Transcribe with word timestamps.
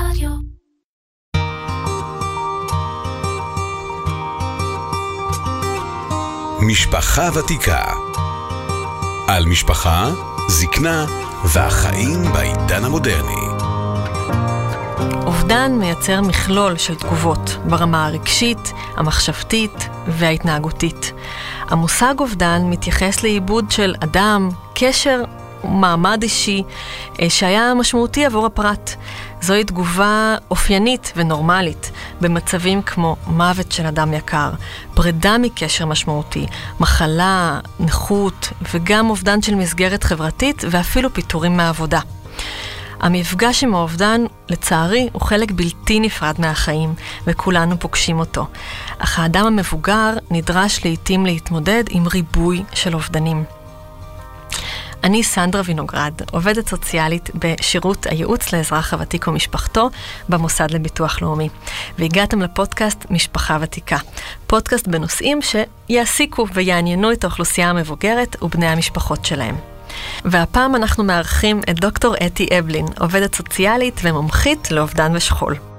רדיו. 0.00 0.30
משפחה 6.62 7.28
ותיקה. 7.34 7.84
על 9.28 9.46
משפחה, 9.46 10.10
זקנה 10.48 11.06
והחיים 11.44 12.22
בעידן 12.32 12.84
המודרני. 12.84 13.66
אובדן 15.26 15.72
מייצר 15.78 16.20
מכלול 16.20 16.76
של 16.76 16.94
תגובות 16.94 17.58
ברמה 17.68 18.06
הרגשית, 18.06 18.72
המחשבתית 18.96 19.88
וההתנהגותית. 20.06 21.12
המושג 21.68 22.14
אובדן 22.18 22.62
מתייחס 22.64 23.22
לעיבוד 23.22 23.70
של 23.70 23.94
אדם, 24.04 24.48
קשר 24.74 25.22
מעמד 25.68 26.22
אישי 26.22 26.62
אה, 27.22 27.30
שהיה 27.30 27.74
משמעותי 27.74 28.24
עבור 28.24 28.46
הפרט. 28.46 28.94
זוהי 29.40 29.64
תגובה 29.64 30.36
אופיינית 30.50 31.12
ונורמלית 31.16 31.90
במצבים 32.20 32.82
כמו 32.82 33.16
מוות 33.26 33.72
של 33.72 33.86
אדם 33.86 34.14
יקר, 34.14 34.50
פרידה 34.94 35.38
מקשר 35.38 35.86
משמעותי, 35.86 36.46
מחלה, 36.80 37.60
נכות 37.80 38.48
וגם 38.74 39.10
אובדן 39.10 39.42
של 39.42 39.54
מסגרת 39.54 40.04
חברתית 40.04 40.64
ואפילו 40.70 41.14
פיטורים 41.14 41.56
מהעבודה. 41.56 42.00
המפגש 43.00 43.64
עם 43.64 43.74
האובדן, 43.74 44.20
לצערי, 44.48 45.08
הוא 45.12 45.22
חלק 45.22 45.50
בלתי 45.50 46.00
נפרד 46.00 46.34
מהחיים, 46.38 46.94
וכולנו 47.26 47.80
פוגשים 47.80 48.18
אותו. 48.18 48.46
אך 48.98 49.18
האדם 49.18 49.46
המבוגר 49.46 50.10
נדרש 50.30 50.84
לעתים 50.84 51.26
להתמודד 51.26 51.84
עם 51.90 52.06
ריבוי 52.06 52.62
של 52.72 52.94
אובדנים. 52.94 53.44
אני 55.06 55.22
סנדרה 55.22 55.62
וינוגרד, 55.64 56.12
עובדת 56.32 56.68
סוציאלית 56.68 57.30
בשירות 57.34 58.06
הייעוץ 58.06 58.52
לאזרח 58.52 58.92
הוותיק 58.92 59.28
ומשפחתו 59.28 59.90
במוסד 60.28 60.70
לביטוח 60.70 61.22
לאומי. 61.22 61.48
והגעתם 61.98 62.42
לפודקאסט 62.42 63.06
משפחה 63.10 63.58
ותיקה. 63.60 63.96
פודקאסט 64.46 64.88
בנושאים 64.88 65.38
שיעסיקו 65.42 66.46
ויעניינו 66.52 67.12
את 67.12 67.24
האוכלוסייה 67.24 67.70
המבוגרת 67.70 68.36
ובני 68.42 68.66
המשפחות 68.66 69.24
שלהם. 69.24 69.56
והפעם 70.24 70.76
אנחנו 70.76 71.04
מארחים 71.04 71.60
את 71.70 71.80
דוקטור 71.80 72.14
אתי 72.26 72.48
אבלין, 72.58 72.86
עובדת 73.00 73.34
סוציאלית 73.34 74.00
ומומחית 74.04 74.70
לאובדן 74.70 75.12
ושכול. 75.16 75.75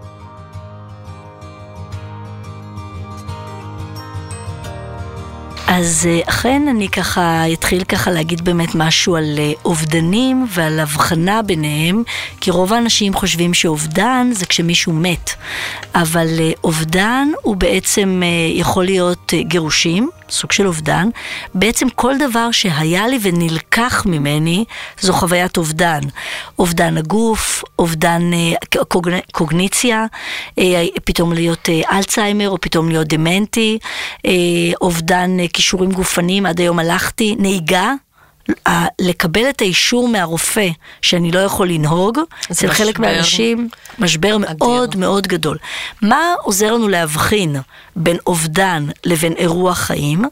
אז 5.68 6.08
אה, 6.10 6.20
אכן 6.30 6.68
אני 6.68 6.90
ככה 6.90 7.54
אתחיל 7.54 7.84
ככה 7.84 8.12
להגיד 8.12 8.46
באמת 8.46 8.76
משהו 8.76 9.16
על 9.16 9.36
אה, 9.40 9.52
אובדנים 9.66 10.48
ועל 10.50 10.80
הבחנה 10.80 11.42
ביניהם, 11.42 12.04
כי 12.42 12.52
רוב 12.52 12.74
האנשים 12.74 13.14
חושבים 13.14 13.54
שאובדן 13.54 14.30
זה 14.34 14.46
כשמישהו 14.46 14.94
מת, 14.94 15.30
אבל 15.96 16.28
אה, 16.40 16.52
אובדן 16.64 17.28
הוא 17.42 17.56
בעצם 17.56 18.22
יכול 18.54 18.86
להיות 18.86 19.34
גירושים, 19.40 20.10
סוג 20.30 20.52
של 20.52 20.68
אובדן, 20.68 21.10
בעצם 21.54 21.90
כל 21.90 22.14
דבר 22.18 22.52
שהיה 22.52 23.08
לי 23.08 23.20
ונלקח 23.22 24.04
ממני 24.06 24.66
זו 25.00 25.14
חוויית 25.14 25.58
אובדן. 25.58 26.00
אובדן 26.60 26.98
הגוף, 26.98 27.64
אובדן 27.80 28.22
אה, 28.34 28.84
קוג... 28.88 29.10
קוגניציה, 29.32 30.06
אה, 30.60 30.86
פתאום 31.04 31.34
להיות 31.34 31.70
אה, 31.70 31.98
אלצהיימר 31.98 32.50
או 32.50 32.62
פתאום 32.62 32.90
להיות 32.90 33.08
דמנטי, 33.08 33.78
אה, 34.26 34.32
אובדן 34.82 35.40
אה, 35.40 35.46
כישורים 35.54 35.92
גופניים, 35.92 36.46
עד 36.46 36.60
היום 36.60 36.80
הלכתי, 36.80 37.36
נהיגה. 37.40 37.94
לקבל 39.02 39.50
את 39.50 39.62
האישור 39.62 40.08
מהרופא 40.08 40.68
שאני 41.02 41.32
לא 41.32 41.40
יכול 41.40 41.70
לנהוג, 41.70 42.20
אצל 42.52 42.72
חלק 42.72 43.00
מהאנשים, 43.00 43.70
משבר 44.00 44.36
אדיר. 44.36 44.68
מאוד 44.68 44.96
מאוד 44.96 45.28
גדול. 45.28 45.58
מה 46.02 46.34
עוזר 46.42 46.74
לנו 46.74 46.88
להבחין 46.88 47.56
בין 47.96 48.18
אובדן 48.28 48.88
לבין 49.06 49.34
אירוע 49.34 49.74
חיים? 49.74 50.26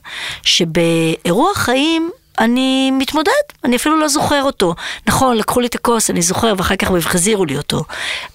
שבאירוע 0.44 1.54
חיים 1.56 2.10
אני 2.40 2.92
מתמודד, 2.92 3.32
אני 3.64 3.76
אפילו 3.76 4.00
לא 4.00 4.08
זוכר 4.08 4.44
אותו. 4.44 4.76
נכון, 5.08 5.38
לקחו 5.38 5.60
לי 5.60 5.68
את 5.68 5.76
הכוס, 5.76 6.10
אני 6.10 6.22
זוכר, 6.22 6.54
ואחר 6.58 6.76
כך 6.76 6.92
החזירו 6.92 7.46
לי 7.46 7.58
אותו. 7.58 7.84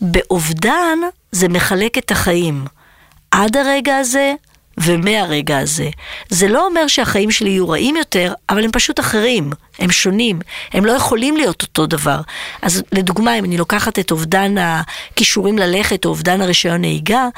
באובדן 0.01 0.99
זה 1.33 1.49
מחלק 1.49 1.99
את 1.99 2.11
החיים. 2.11 2.65
עד 3.31 3.57
הרגע 3.57 3.97
הזה 3.97 4.35
ומהרגע 4.81 5.59
הזה. 5.59 5.89
זה 6.29 6.49
לא 6.49 6.67
אומר 6.67 6.87
שהחיים 6.87 7.31
שלי 7.31 7.51
יהיו 7.51 7.69
רעים 7.69 7.97
יותר, 7.97 8.33
אבל 8.49 8.65
הם 8.65 8.71
פשוט 8.73 9.01
אחרים, 9.01 9.51
הם 9.79 9.91
שונים, 9.91 10.41
הם 10.73 10.85
לא 10.85 10.93
יכולים 10.93 11.37
להיות 11.37 11.63
אותו 11.63 11.87
דבר. 11.87 12.21
אז 12.63 12.83
לדוגמה, 12.93 13.39
אם 13.39 13.45
אני 13.45 13.57
לוקחת 13.57 13.99
את 13.99 14.11
אובדן 14.11 14.55
הכישורים 14.59 15.59
ללכת 15.59 16.05
או 16.05 16.11
אובדן 16.11 16.41
הרישיון 16.41 16.81
נהיגה, 16.81 17.29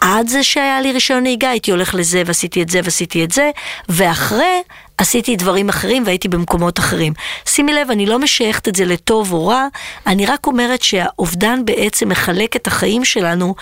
עד 0.00 0.28
זה 0.28 0.42
שהיה 0.42 0.80
לי 0.80 0.92
רישיון 0.92 1.22
נהיגה, 1.22 1.50
הייתי 1.50 1.70
הולך 1.70 1.94
לזה 1.94 2.22
ועשיתי 2.26 2.62
את 2.62 2.68
זה 2.68 2.80
ועשיתי 2.84 3.24
את 3.24 3.30
זה, 3.30 3.50
ואחרי 3.88 4.62
עשיתי 4.98 5.36
דברים 5.36 5.68
אחרים 5.68 6.02
והייתי 6.06 6.28
במקומות 6.28 6.78
אחרים. 6.78 7.12
שימי 7.46 7.72
לב, 7.72 7.90
אני 7.90 8.06
לא 8.06 8.18
משייכת 8.18 8.68
את 8.68 8.74
זה 8.74 8.84
לטוב 8.84 9.32
או 9.32 9.46
רע, 9.46 9.66
אני 10.06 10.26
רק 10.26 10.46
אומרת 10.46 10.82
שהאובדן 10.82 11.64
בעצם 11.64 12.08
מחלק 12.08 12.56
את 12.56 12.66
החיים 12.66 13.04
שלנו 13.04 13.54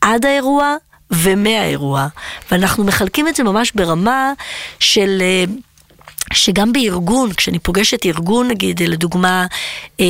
עד 0.00 0.26
האירוע 0.26 0.76
ומהאירוע, 1.12 2.06
ואנחנו 2.50 2.84
מחלקים 2.84 3.28
את 3.28 3.36
זה 3.36 3.42
ממש 3.42 3.72
ברמה 3.74 4.32
של... 4.80 5.18
אה, 5.20 5.44
שגם 6.32 6.72
בארגון, 6.72 7.32
כשאני 7.32 7.58
פוגשת 7.58 8.06
ארגון, 8.06 8.48
נגיד, 8.48 8.82
לדוגמה, 8.82 9.46
אה, 10.00 10.06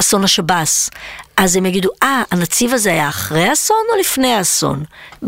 אסון 0.00 0.24
השב"ס, 0.24 0.90
אז 1.36 1.56
הם 1.56 1.66
יגידו, 1.66 1.88
אה, 2.02 2.22
ah, 2.22 2.34
הנציב 2.34 2.74
הזה 2.74 2.90
היה 2.90 3.08
אחרי 3.08 3.48
האסון 3.48 3.84
או 3.92 4.00
לפני 4.00 4.34
האסון? 4.34 4.84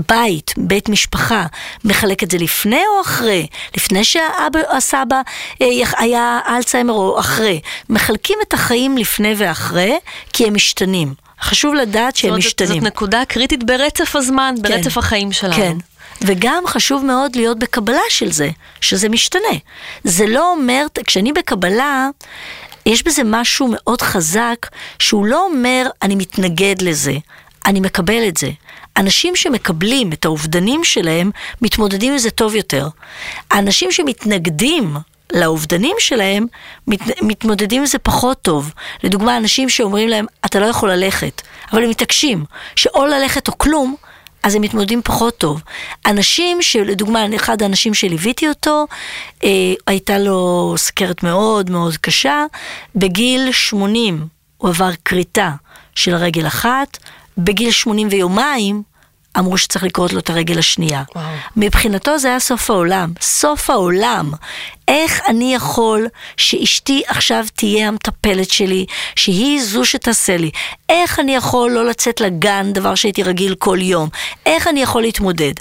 בית, 0.08 0.54
בית 0.56 0.88
משפחה, 0.88 1.46
מחלק 1.84 2.22
את 2.22 2.30
זה 2.30 2.38
לפני 2.38 2.82
או 2.96 3.00
אחרי? 3.00 3.46
לפני 3.76 4.04
שהסבא 4.04 5.20
אה, 5.62 5.66
היה 5.98 6.40
אלצהיימר 6.48 6.92
או 6.92 7.20
אחרי? 7.20 7.60
מחלקים 7.90 8.38
את 8.48 8.54
החיים 8.54 8.98
לפני 8.98 9.34
ואחרי, 9.38 9.98
כי 10.32 10.46
הם 10.46 10.54
משתנים. 10.54 11.23
חשוב 11.44 11.74
לדעת 11.74 12.16
שהם 12.16 12.30
זאת, 12.30 12.38
משתנים. 12.38 12.74
זאת 12.74 12.82
נקודה 12.82 13.24
קריטית 13.24 13.64
ברצף 13.64 14.16
הזמן, 14.16 14.54
כן, 14.56 14.62
ברצף 14.62 14.98
החיים 14.98 15.32
שלנו. 15.32 15.54
כן. 15.54 15.76
וגם 16.22 16.62
חשוב 16.66 17.04
מאוד 17.04 17.36
להיות 17.36 17.58
בקבלה 17.58 18.00
של 18.08 18.32
זה, 18.32 18.50
שזה 18.80 19.08
משתנה. 19.08 19.58
זה 20.04 20.26
לא 20.26 20.52
אומר, 20.52 20.86
כשאני 21.06 21.32
בקבלה, 21.32 22.08
יש 22.86 23.02
בזה 23.02 23.22
משהו 23.24 23.68
מאוד 23.70 24.02
חזק, 24.02 24.66
שהוא 24.98 25.26
לא 25.26 25.44
אומר, 25.44 25.86
אני 26.02 26.14
מתנגד 26.14 26.82
לזה, 26.82 27.14
אני 27.66 27.80
מקבל 27.80 28.28
את 28.28 28.36
זה. 28.36 28.50
אנשים 28.96 29.36
שמקבלים 29.36 30.12
את 30.12 30.24
האובדנים 30.24 30.84
שלהם, 30.84 31.30
מתמודדים 31.62 32.12
עם 32.12 32.18
זה 32.18 32.30
טוב 32.30 32.54
יותר. 32.54 32.88
האנשים 33.50 33.92
שמתנגדים 33.92 34.96
לאובדנים 35.32 35.96
שלהם, 35.98 36.46
מת, 36.86 37.00
מתמודדים 37.22 37.80
עם 37.80 37.86
זה 37.86 37.98
פחות 37.98 38.42
טוב. 38.42 38.72
לדוגמה, 39.04 39.36
אנשים 39.36 39.68
שאומרים 39.68 40.08
להם, 40.08 40.26
אתה 40.46 40.60
לא 40.60 40.66
יכול 40.66 40.90
ללכת, 40.90 41.42
אבל 41.72 41.84
הם 41.84 41.90
מתעקשים, 41.90 42.44
שאו 42.76 43.06
ללכת 43.06 43.48
או 43.48 43.58
כלום, 43.58 43.96
אז 44.42 44.54
הם 44.54 44.62
מתמודדים 44.62 45.02
פחות 45.04 45.38
טוב. 45.38 45.62
אנשים 46.06 46.62
שלדוגמה, 46.62 47.26
אחד 47.36 47.62
האנשים 47.62 47.94
שליוויתי 47.94 48.48
אותו, 48.48 48.86
אה, 49.44 49.48
הייתה 49.86 50.18
לו 50.18 50.74
סכרת 50.76 51.22
מאוד 51.22 51.70
מאוד 51.70 51.96
קשה, 51.96 52.44
בגיל 52.96 53.52
80 53.52 54.26
הוא 54.56 54.68
עבר 54.68 54.90
כריתה 55.04 55.50
של 55.94 56.14
רגל 56.14 56.46
אחת, 56.46 56.98
בגיל 57.38 57.70
80 57.70 58.08
ויומיים 58.10 58.82
אמרו 59.38 59.58
שצריך 59.58 59.84
לקרות 59.84 60.12
לו 60.12 60.18
את 60.18 60.30
הרגל 60.30 60.58
השנייה. 60.58 61.02
וואו. 61.14 61.24
מבחינתו 61.56 62.18
זה 62.18 62.28
היה 62.28 62.40
סוף 62.40 62.70
העולם. 62.70 63.12
סוף 63.20 63.70
העולם. 63.70 64.32
איך 64.88 65.20
אני 65.28 65.54
יכול 65.54 66.06
שאשתי 66.36 67.02
עכשיו 67.06 67.44
תהיה 67.54 67.88
המטפלת 67.88 68.50
שלי, 68.50 68.86
שהיא 69.16 69.62
זו 69.62 69.84
שתעשה 69.84 70.36
לי? 70.36 70.50
איך 70.88 71.20
אני 71.20 71.34
יכול 71.34 71.70
לא 71.70 71.84
לצאת 71.84 72.20
לגן, 72.20 72.72
דבר 72.72 72.94
שהייתי 72.94 73.22
רגיל 73.22 73.54
כל 73.54 73.78
יום? 73.80 74.08
איך 74.46 74.68
אני 74.68 74.82
יכול 74.82 75.02
להתמודד? 75.02 75.52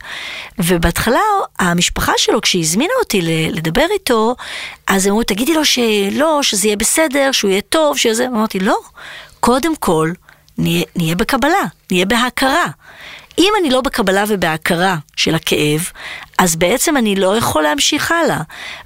ובהתחלה 0.59 1.19
המשפחה 1.59 2.13
שלו, 2.17 2.41
כשהיא 2.41 2.61
הזמינה 2.61 2.93
אותי 2.99 3.21
לדבר 3.51 3.85
איתו, 3.93 4.35
אז 4.87 5.05
הם 5.05 5.11
אמרו, 5.11 5.23
תגידי 5.23 5.53
לו 5.53 5.65
שלא, 5.65 6.39
שזה 6.41 6.67
יהיה 6.67 6.77
בסדר, 6.77 7.31
שהוא 7.31 7.51
יהיה 7.51 7.61
טוב, 7.61 7.97
שזה... 7.97 8.27
אמרתי, 8.27 8.59
לא, 8.59 8.77
קודם 9.39 9.75
כל, 9.75 10.11
נהיה, 10.57 10.83
נהיה 10.95 11.15
בקבלה, 11.15 11.63
נהיה 11.91 12.05
בהכרה. 12.05 12.65
אם 13.39 13.53
אני 13.59 13.69
לא 13.69 13.81
בקבלה 13.81 14.23
ובהכרה 14.27 14.97
של 15.15 15.35
הכאב, 15.35 15.89
אז 16.39 16.55
בעצם 16.55 16.97
אני 16.97 17.15
לא 17.15 17.37
יכול 17.37 17.63
להמשיך 17.63 18.11
הלאה. 18.11 18.41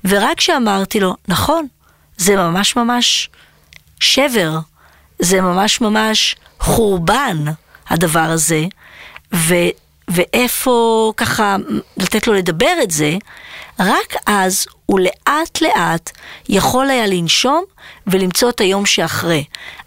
ורק 0.06 0.38
כשאמרתי 0.38 1.00
לו, 1.00 1.16
נכון, 1.28 1.68
זה 2.18 2.36
ממש 2.36 2.76
ממש 2.76 3.30
שבר, 4.00 4.60
זה 5.20 5.42
ממש 5.42 5.82
ממש 5.82 6.36
חורבן, 6.60 7.38
הדבר 7.90 8.20
הזה, 8.20 8.66
ו, 9.34 9.56
ואיפה 10.08 11.14
ככה 11.18 11.56
לתת 11.98 12.28
לו 12.28 12.34
לדבר 12.34 12.74
את 12.84 12.92
זה, 12.92 13.14
רק 13.80 14.16
אז 14.26 14.66
הוא 14.86 15.00
לאט 15.00 15.62
לאט 15.62 16.12
יכול 16.50 16.90
היה 16.90 17.08
לנשום 17.08 17.64
ולמצוא 18.08 18.50
את 18.50 18.62
היום 18.62 18.86
שאחרי. 18.86 19.44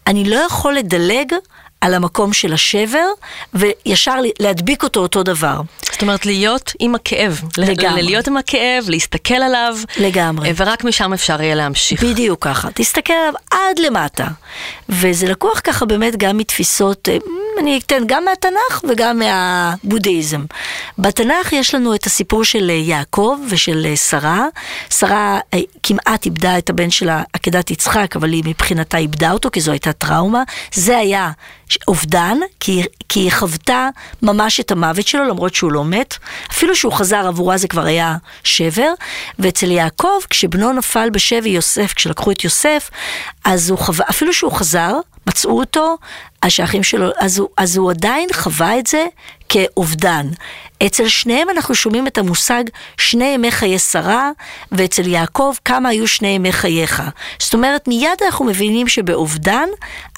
אני 0.07 0.25
לא 0.25 0.37
יכול 0.37 0.75
לדלג 0.75 1.35
על 1.81 1.95
המקום 1.95 2.33
של 2.33 2.53
השבר, 2.53 3.07
וישר 3.55 4.15
להדביק 4.41 4.83
אותו 4.83 5.01
אותו 5.01 5.23
דבר. 5.23 5.61
זאת 6.01 6.03
אומרת, 6.03 6.27
להיות 6.27 6.73
עם 6.79 6.95
הכאב. 6.95 7.41
לגמרי. 7.59 8.03
להיות 8.03 8.29
עם 8.29 8.37
הכאב, 8.37 8.85
להסתכל 8.89 9.35
עליו. 9.35 9.77
לגמרי. 9.97 10.49
אה, 10.49 10.53
ורק 10.57 10.85
משם 10.85 11.13
אפשר 11.13 11.43
יהיה 11.43 11.55
להמשיך. 11.55 12.03
בדיוק 12.03 12.45
ככה. 12.45 12.69
תסתכל 12.75 13.13
עליו 13.13 13.33
עד 13.51 13.79
למטה. 13.79 14.27
וזה 14.89 15.29
לקוח 15.29 15.61
ככה 15.65 15.85
באמת 15.87 16.17
גם 16.17 16.37
מתפיסות, 16.37 17.09
אה, 17.09 17.17
אני 17.59 17.79
אתן 17.79 18.03
גם 18.07 18.25
מהתנ"ך 18.25 18.85
וגם 18.89 19.19
מהבודהיזם. 19.19 20.45
בתנ"ך 20.99 21.53
יש 21.53 21.75
לנו 21.75 21.95
את 21.95 22.07
הסיפור 22.07 22.45
של 22.45 22.71
אה, 22.71 22.75
יעקב 22.75 23.39
ושל 23.49 23.97
שרה. 23.97 24.47
שרה 24.91 25.39
כמעט 25.83 26.25
איבדה 26.27 26.59
את 26.59 26.71
הבן 26.71 26.91
שלה, 26.91 27.23
עקדת 27.33 27.71
יצחק, 27.71 28.17
אבל 28.17 28.33
היא 28.33 28.43
מבחינתה 28.47 28.99
איבדה 28.99 29.33
אותו, 29.33 29.51
כי 29.51 29.61
זו 29.61 29.71
הייתה 29.73 29.93
טראומה. 29.93 30.43
זה 30.75 30.99
היה 30.99 31.31
אובדן, 31.89 32.39
כי, 32.61 32.83
כי 33.09 33.21
היא 33.21 33.33
חוותה 33.33 33.89
ממש 34.23 34.61
את 34.61 34.71
המוות 34.71 35.07
שלו, 35.07 35.25
למרות 35.25 35.55
שהוא 35.55 35.73
לא 35.73 35.85
מת. 35.91 36.17
אפילו 36.51 36.77
שהוא 36.77 36.93
חזר 36.93 37.27
עבורה 37.27 37.57
זה 37.57 37.69
כבר 37.69 37.85
היה 37.85 38.17
שבר. 38.45 38.93
ואצל 39.39 39.71
יעקב, 39.71 40.19
כשבנו 40.31 40.73
נפל 40.73 41.11
בשבי 41.11 41.49
יוסף, 41.49 41.93
כשלקחו 41.93 42.31
את 42.31 42.45
יוסף, 42.45 42.91
אז 43.45 43.71
הוא 43.71 43.79
חווה, 43.79 44.07
אפילו 44.11 44.33
שהוא 44.33 44.53
חזר, 44.53 44.95
מצאו 45.27 45.59
אותו, 45.59 45.97
השאחים 46.43 46.83
שלו, 46.83 47.11
אז 47.21 47.39
הוא, 47.39 47.49
אז 47.57 47.77
הוא 47.77 47.91
עדיין 47.91 48.29
חווה 48.33 48.79
את 48.79 48.87
זה 48.87 49.07
כאובדן. 49.49 50.27
אצל 50.87 51.09
שניהם 51.09 51.51
אנחנו 51.51 51.75
שומעים 51.75 52.07
את 52.07 52.19
המושג 52.19 52.65
שני 52.97 53.25
ימי 53.25 53.51
חיי 53.51 53.79
שרה, 53.79 54.31
ואצל 54.73 55.07
יעקב 55.07 55.55
כמה 55.65 55.89
היו 55.89 56.09
שני 56.09 56.29
ימי 56.29 56.53
חייך. 56.53 57.03
זאת 57.39 57.55
אומרת, 57.55 57.89
מיד 57.89 58.23
אנחנו 58.27 58.45
מבינים 58.45 58.89
שבאובדן, 58.89 59.69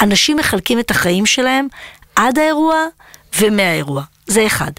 אנשים 0.00 0.36
מחלקים 0.36 0.78
את 0.78 0.90
החיים 0.90 1.26
שלהם 1.26 1.66
עד 2.16 2.38
האירוע 2.38 2.76
ומהאירוע. 3.40 4.02
זה 4.26 4.46
אחד. 4.46 4.70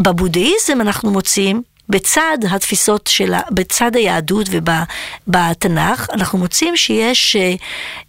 בבודהיזם 0.00 0.80
אנחנו 0.80 1.10
מוצאים 1.10 1.62
בצד 1.88 2.38
התפיסות 2.50 3.06
של, 3.06 3.34
בצד 3.50 3.96
היהדות 3.96 4.46
ובתנ"ך, 4.50 6.06
אנחנו 6.12 6.38
מוצאים 6.38 6.76
שיש 6.76 7.36
אה, 7.36 7.54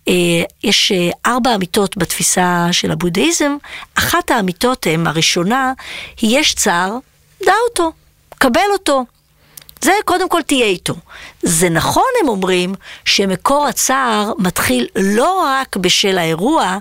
אה, 0.08 0.44
יש 0.64 0.92
אה, 0.92 1.10
ארבע 1.26 1.56
אמיתות 1.56 1.98
בתפיסה 1.98 2.68
של 2.72 2.92
הבודהיזם. 2.92 3.58
אחת 3.96 4.32
האמיתות 4.32 4.88
הן, 4.88 5.08
הראשונה, 5.08 5.74
היא 6.22 6.40
יש 6.40 6.54
צער, 6.54 6.98
דע 7.46 7.54
אותו, 7.70 7.92
קבל 8.38 8.70
אותו. 8.74 9.06
זה 9.82 9.92
קודם 10.06 10.30
כל 10.30 10.42
תהיה 10.42 10.66
איתו. 10.66 10.96
זה 11.42 11.70
נכון, 11.70 12.04
הם 12.22 12.30
אומרים, 12.30 12.76
שמקור 13.06 13.68
הצער 13.68 14.34
מתחיל 14.38 14.88
לא 14.96 15.44
רק 15.46 15.76
בשל 15.78 16.18
האירוע, 16.18 16.78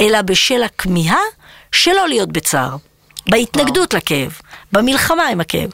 אלא 0.00 0.22
בשל 0.22 0.62
הכמיהה 0.62 1.20
שלא 1.72 2.08
להיות 2.08 2.32
בצער. 2.32 2.76
בהתנגדות 3.28 3.94
לכאב, 3.94 4.40
במלחמה 4.72 5.26
עם 5.26 5.40
הכאב. 5.40 5.70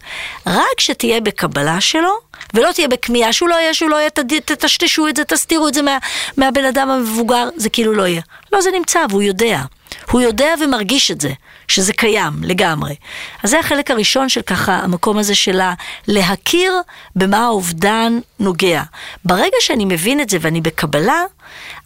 רק 0.47 0.81
שתהיה 0.81 1.21
בקבלה 1.21 1.81
שלו, 1.81 2.13
ולא 2.55 2.73
תהיה 2.73 2.89
בכמיהה 2.89 3.33
שהוא 3.33 3.49
לא 3.49 3.55
יהיה, 3.55 3.75
שהוא 3.75 3.91
לא 3.91 3.97
יהיה, 3.97 4.11
תטשטשו 4.45 5.09
את 5.09 5.17
זה, 5.17 5.25
תסתירו 5.25 5.69
את 5.69 5.75
זה 5.75 5.83
מה, 5.83 5.99
מהבן 6.37 6.65
אדם 6.65 6.91
המבוגר, 6.91 7.49
זה 7.57 7.71
כאילו 7.71 7.93
לא 7.93 8.07
יהיה. 8.07 8.23
לא, 8.53 8.61
זה 8.61 8.71
נמצא, 8.71 8.99
והוא 9.11 9.23
יודע. 9.23 9.63
הוא 10.11 10.21
יודע 10.21 10.55
ומרגיש 10.61 11.11
את 11.11 11.21
זה, 11.21 11.33
שזה 11.69 11.93
קיים 11.93 12.33
לגמרי. 12.43 12.95
אז 13.43 13.51
זה 13.51 13.59
החלק 13.59 13.91
הראשון 13.91 14.29
של 14.29 14.43
ככה, 14.43 14.75
המקום 14.75 15.19
הזה 15.19 15.35
של 15.35 15.61
להכיר 16.09 16.75
במה 17.17 17.45
האובדן 17.45 18.19
נוגע. 18.41 18.83
ברגע 19.25 19.57
שאני 19.61 19.85
מבין 19.85 20.21
את 20.21 20.31
זה 20.31 20.39
ואני 20.41 20.61
בקבלה, 20.61 21.25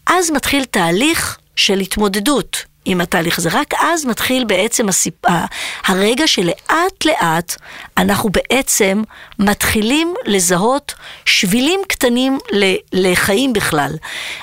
אז 0.06 0.30
מתחיל 0.30 0.64
תהליך 0.64 1.38
של 1.56 1.80
התמודדות. 1.80 2.69
עם 2.84 3.00
התהליך 3.00 3.38
הזה. 3.38 3.48
רק 3.52 3.74
אז 3.80 4.04
מתחיל 4.04 4.44
בעצם 4.44 4.88
הסיפ... 4.88 5.14
הרגע 5.86 6.26
שלאט 6.26 7.04
לאט 7.04 7.56
אנחנו 7.96 8.30
בעצם 8.30 9.02
מתחילים 9.38 10.14
לזהות 10.24 10.94
שבילים 11.24 11.80
קטנים 11.88 12.38
לחיים 12.92 13.52
בכלל. 13.52 13.92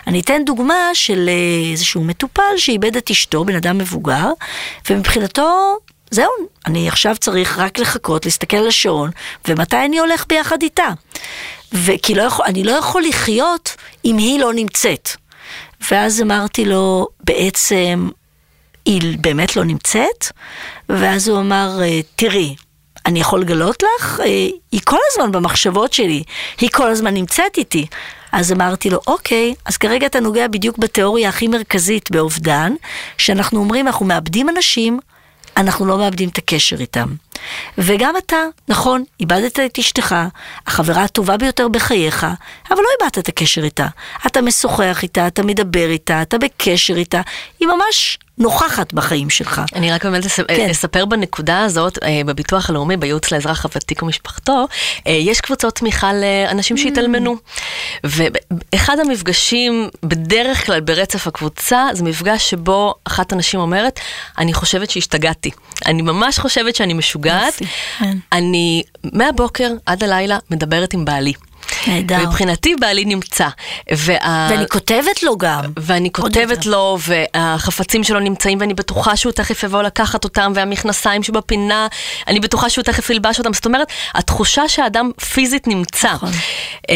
אני 0.07 0.19
אתן 0.19 0.45
דוגמה 0.45 0.89
של 0.93 1.29
אה, 1.29 1.71
איזשהו 1.71 2.03
מטופל 2.03 2.57
שאיבד 2.57 2.97
את 2.97 3.11
אשתו, 3.11 3.45
בן 3.45 3.55
אדם 3.55 3.77
מבוגר, 3.77 4.31
ומבחינתו 4.89 5.77
זהו, 6.11 6.31
אני 6.65 6.87
עכשיו 6.87 7.15
צריך 7.17 7.59
רק 7.59 7.79
לחכות, 7.79 8.25
להסתכל 8.25 8.57
על 8.57 8.67
השעון, 8.67 9.09
ומתי 9.47 9.85
אני 9.85 9.99
הולך 9.99 10.25
ביחד 10.29 10.61
איתה. 10.61 10.87
וכי 11.73 12.15
לא 12.15 12.21
יכול, 12.21 12.45
אני 12.45 12.63
לא 12.63 12.71
יכול 12.71 13.03
לחיות 13.09 13.75
אם 14.05 14.17
היא 14.17 14.39
לא 14.39 14.53
נמצאת. 14.53 15.09
ואז 15.91 16.21
אמרתי 16.21 16.65
לו, 16.65 17.07
בעצם 17.23 18.09
היא 18.87 19.17
באמת 19.21 19.55
לא 19.55 19.63
נמצאת? 19.63 20.27
ואז 20.89 21.27
הוא 21.27 21.39
אמר, 21.39 21.79
אה, 21.81 21.99
תראי, 22.15 22.55
אני 23.05 23.19
יכול 23.19 23.41
לגלות 23.41 23.83
לך? 23.83 24.19
אה, 24.19 24.25
היא 24.71 24.81
כל 24.83 24.97
הזמן 25.11 25.31
במחשבות 25.31 25.93
שלי, 25.93 26.23
היא 26.61 26.69
כל 26.73 26.89
הזמן 26.89 27.13
נמצאת 27.13 27.57
איתי. 27.57 27.85
אז 28.31 28.51
אמרתי 28.51 28.89
לו, 28.89 28.99
אוקיי, 29.07 29.53
אז 29.65 29.77
כרגע 29.77 30.05
אתה 30.05 30.19
נוגע 30.19 30.47
בדיוק 30.47 30.77
בתיאוריה 30.77 31.29
הכי 31.29 31.47
מרכזית 31.47 32.11
באובדן, 32.11 32.73
שאנחנו 33.17 33.59
אומרים, 33.59 33.87
אנחנו 33.87 34.05
מאבדים 34.05 34.49
אנשים, 34.49 34.99
אנחנו 35.57 35.85
לא 35.85 35.97
מאבדים 35.97 36.29
את 36.29 36.37
הקשר 36.37 36.75
איתם. 36.79 37.07
וגם 37.77 38.17
אתה, 38.17 38.37
נכון, 38.67 39.03
איבדת 39.19 39.59
את 39.59 39.79
אשתך, 39.79 40.15
החברה 40.67 41.03
הטובה 41.03 41.37
ביותר 41.37 41.67
בחייך, 41.67 42.27
אבל 42.69 42.77
לא 42.79 42.87
איבדת 42.99 43.17
את 43.17 43.27
הקשר 43.27 43.63
איתה. 43.63 43.87
אתה 44.27 44.41
משוחח 44.41 44.99
איתה, 45.03 45.27
אתה 45.27 45.43
מדבר 45.43 45.89
איתה, 45.89 46.21
אתה 46.21 46.37
בקשר 46.37 46.95
איתה, 46.95 47.21
היא 47.59 47.67
ממש 47.67 48.17
נוכחת 48.37 48.93
בחיים 48.93 49.29
שלך. 49.29 49.61
אני 49.75 49.91
רק 49.91 50.05
באמת 50.05 50.23
כן. 50.47 50.69
אספר 50.69 51.05
בנקודה 51.05 51.63
הזאת, 51.63 52.03
אה, 52.03 52.21
בביטוח 52.25 52.69
הלאומי, 52.69 52.97
בייעוץ 52.97 53.31
לאזרח 53.31 53.65
הוותיק 53.65 54.03
ומשפחתו, 54.03 54.67
אה, 55.07 55.11
יש 55.11 55.41
קבוצות 55.41 55.75
תמיכה 55.75 56.11
לאנשים 56.13 56.77
שהתאלמנו. 56.77 57.35
ואחד 58.03 58.99
המפגשים, 58.99 59.89
בדרך 60.03 60.65
כלל 60.65 60.79
ברצף 60.79 61.27
הקבוצה, 61.27 61.87
זה 61.93 62.03
מפגש 62.03 62.49
שבו 62.49 62.93
אחת 63.03 63.31
הנשים 63.31 63.59
אומרת, 63.59 63.99
אני 64.37 64.53
חושבת 64.53 64.89
שהשתגעתי. 64.89 65.51
אני 65.85 66.01
ממש 66.01 66.39
חושבת 66.39 66.75
שאני 66.75 66.93
משוגעת. 66.93 67.61
כן. 67.99 68.17
אני 68.31 68.83
מהבוקר 69.03 69.71
עד 69.85 70.03
הלילה 70.03 70.37
מדברת 70.51 70.93
עם 70.93 71.05
בעלי. 71.05 71.33
נהדר. 71.87 72.17
מבחינתי 72.17 72.75
בעלי 72.75 73.05
נמצא. 73.05 73.47
וה... 73.91 74.47
ואני 74.51 74.67
כותבת 74.67 75.23
לו 75.23 75.37
גם. 75.37 75.61
ואני 75.77 76.11
כותבת 76.11 76.65
לו, 76.65 76.97
והחפצים 77.07 78.03
שלו 78.03 78.19
נמצאים, 78.19 78.57
ואני 78.61 78.73
בטוחה 78.73 79.15
שהוא 79.15 79.31
תכף 79.31 79.63
יבוא 79.63 79.83
לקחת 79.83 80.23
אותם, 80.23 80.51
והמכנסיים 80.55 81.23
שבפינה, 81.23 81.87
אני 82.27 82.39
בטוחה 82.39 82.69
שהוא 82.69 82.83
תכף 82.83 83.09
ילבש 83.09 83.39
אותם. 83.39 83.53
זאת 83.53 83.65
אומרת, 83.65 83.87
התחושה 84.13 84.67
שהאדם 84.67 85.11
פיזית 85.33 85.67
נמצא. 85.67 86.13
נכון. 86.13 86.29
אה, 86.89 86.95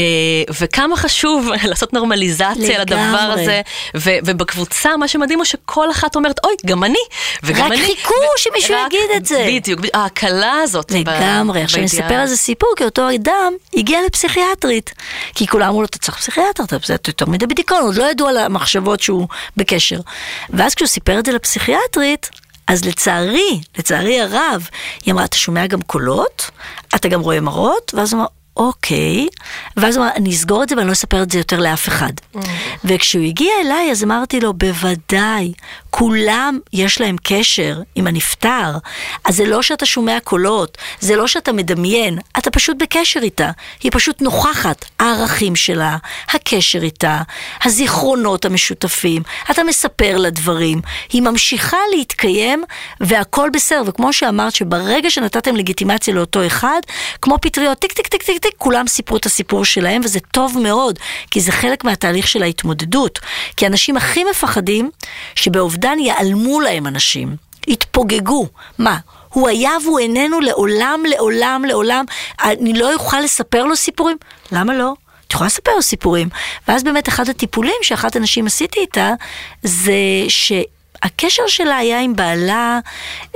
וכמה 0.60 0.96
חשוב 0.98 1.50
לעשות 1.70 1.94
נורמליזציה 1.94 2.80
לדבר 2.80 3.34
הזה. 3.34 3.62
ו- 3.98 4.18
ובקבוצה, 4.26 4.98
מה 4.98 5.08
שמדהים 5.08 5.40
הוא 5.40 5.46
שכל 5.46 5.92
אחת 5.92 6.16
אומרת, 6.16 6.40
אוי, 6.44 6.54
גם 6.66 6.84
אני, 6.84 6.98
וגם 7.44 7.66
רק 7.66 7.72
אני. 7.72 7.82
רק 7.82 7.88
חיכו 7.88 8.14
שמישהו 8.38 8.76
רק, 8.76 8.94
יגיד 8.94 9.10
את 9.16 9.26
זה. 9.26 9.46
בדיוק, 9.48 9.80
ההקלה 9.94 10.54
הזאת. 10.54 10.92
לגמרי. 10.92 11.62
עכשיו 11.62 11.80
אני 11.80 11.86
אספר 11.88 12.14
על 12.14 12.28
זה 12.28 12.38
סיפור, 12.38 12.70
כי 12.78 12.84
אותו 12.84 13.10
אדם 13.16 13.54
הגיע 13.78 14.00
לפסיכיאטר. 14.08 14.61
פסיכיאטרית. 14.62 14.94
כי 15.36 15.48
כולם 15.48 15.68
אמרו 15.68 15.82
לו, 15.82 15.86
אתה 15.86 15.98
צריך 15.98 16.18
פסיכיאטר, 16.18 16.64
אתה 16.64 16.76
יותר 17.08 17.26
מדי 17.26 17.48
בדיכאון, 17.48 17.84
עוד 17.84 17.96
לא 17.96 18.12
ידעו 18.12 18.28
על 18.28 18.38
המחשבות 18.38 19.00
שהוא 19.00 19.28
בקשר. 19.58 20.00
ואז 20.50 20.76
כשהוא 20.76 20.88
סיפר 20.88 21.20
את 21.20 21.26
זה 21.26 21.32
לפסיכיאטרית, 21.32 22.30
אז 22.68 22.86
לצערי, 22.86 23.62
לצערי 23.78 24.22
הרב, 24.22 24.68
היא 25.06 25.14
אמרה, 25.14 25.26
אתה 25.26 25.38
שומע 25.38 25.68
גם 25.68 25.82
קולות, 25.82 26.52
אתה 26.96 27.08
גם 27.08 27.22
רואה 27.22 27.40
מראות, 27.40 27.94
ואז 27.98 28.14
הוא 28.14 28.20
אמר, 28.20 28.28
אוקיי, 28.58 29.28
ואז 29.78 29.98
הוא 29.98 30.06
אמר, 30.06 30.14
אני 30.16 30.30
אסגור 30.30 30.64
את 30.64 30.70
זה 30.70 30.76
ואני 30.76 30.88
לא 30.88 30.92
אספר 30.92 31.24
את 31.24 31.32
זה 31.32 31.38
יותר 31.38 31.60
לאף 31.60 31.88
אחד. 31.88 32.12
Mm. 32.36 32.40
וכשהוא 32.84 33.24
הגיע 33.24 33.52
אליי, 33.62 33.92
אז 33.92 34.04
אמרתי 34.04 34.40
לו, 34.40 34.54
בוודאי, 34.54 35.54
כולם 35.90 36.60
יש 36.74 37.02
להם 37.02 37.16
קשר 37.24 37.82
עם 37.96 38.08
הנפטר. 38.08 38.78
אז 39.26 39.36
זה 39.36 39.46
לא 39.46 39.62
שאתה 39.62 39.86
שומע 39.86 40.18
קולות, 40.24 40.78
זה 41.00 41.16
לא 41.16 41.28
שאתה 41.28 41.54
מדמיין, 41.54 42.20
אתה 42.38 42.52
פשוט 42.52 42.78
בקשר 42.78 43.20
איתה. 43.20 43.52
היא 43.84 43.92
פשוט 43.94 44.22
נוכחת, 44.22 44.86
הערכים 45.00 45.56
שלה, 45.56 45.98
הקשר 46.30 46.84
איתה, 46.84 47.22
הזיכרונות 47.64 48.46
המשותפים, 48.46 49.22
אתה 49.52 49.64
מספר 49.64 50.18
לה 50.18 50.30
דברים, 50.30 50.82
היא 51.14 51.22
ממשיכה 51.22 51.78
להתקיים 51.96 52.64
והכל 53.00 53.50
בסדר. 53.54 53.82
וכמו 53.86 54.14
שאמרת, 54.14 54.56
שברגע 54.56 55.10
שנתתם 55.10 55.56
לגיטימציה 55.56 56.14
לאותו 56.14 56.48
אחד, 56.48 56.82
כמו 57.22 57.38
פטריות, 57.42 57.80
טיק 57.80 57.92
טיק 57.92 58.08
טיק 58.08 58.24
טיק 58.24 58.41
טיק, 58.42 58.54
כולם 58.58 58.88
סיפרו 58.88 59.18
את 59.18 59.26
הסיפור 59.26 59.66
שלהם, 59.66 60.02
וזה 60.04 60.20
טוב 60.20 60.58
מאוד, 60.64 61.00
כי 61.32 61.42
זה 61.42 61.52
חלק 61.52 61.84
מהתהליך 61.84 62.28
של 62.28 62.44
ההתמודדות. 62.44 63.20
כי 63.58 63.68
אנשים 63.68 63.98
הכי 63.98 64.24
מפחדים, 64.24 64.90
שבאובדן 65.36 66.00
ייעלמו 66.00 66.62
להם 66.62 66.88
אנשים, 66.88 67.36
יתפוגגו. 67.68 68.48
מה? 68.78 68.98
הוא 69.30 69.48
היה 69.48 69.72
והוא 69.84 70.00
איננו 70.00 70.40
לעולם, 70.40 71.04
לעולם, 71.08 71.64
לעולם. 71.68 72.06
אני 72.44 72.74
לא 72.74 72.94
אוכל 72.94 73.20
לספר 73.20 73.66
לו 73.66 73.76
סיפורים? 73.76 74.18
למה 74.52 74.74
לא? 74.74 74.94
את 75.28 75.34
יכולה 75.34 75.48
לספר 75.48 75.72
לו 75.76 75.82
סיפורים. 75.82 76.30
ואז 76.68 76.84
באמת 76.84 77.08
אחד 77.08 77.30
הטיפולים 77.30 77.76
שאחת 77.82 78.16
הנשים 78.16 78.46
עשיתי 78.46 78.80
איתה, 78.80 79.14
זה 79.64 79.94
ש... 80.28 80.52
הקשר 81.04 81.48
שלה 81.48 81.78
היה 81.78 82.00
עם 82.00 82.16
בעלה 82.16 82.80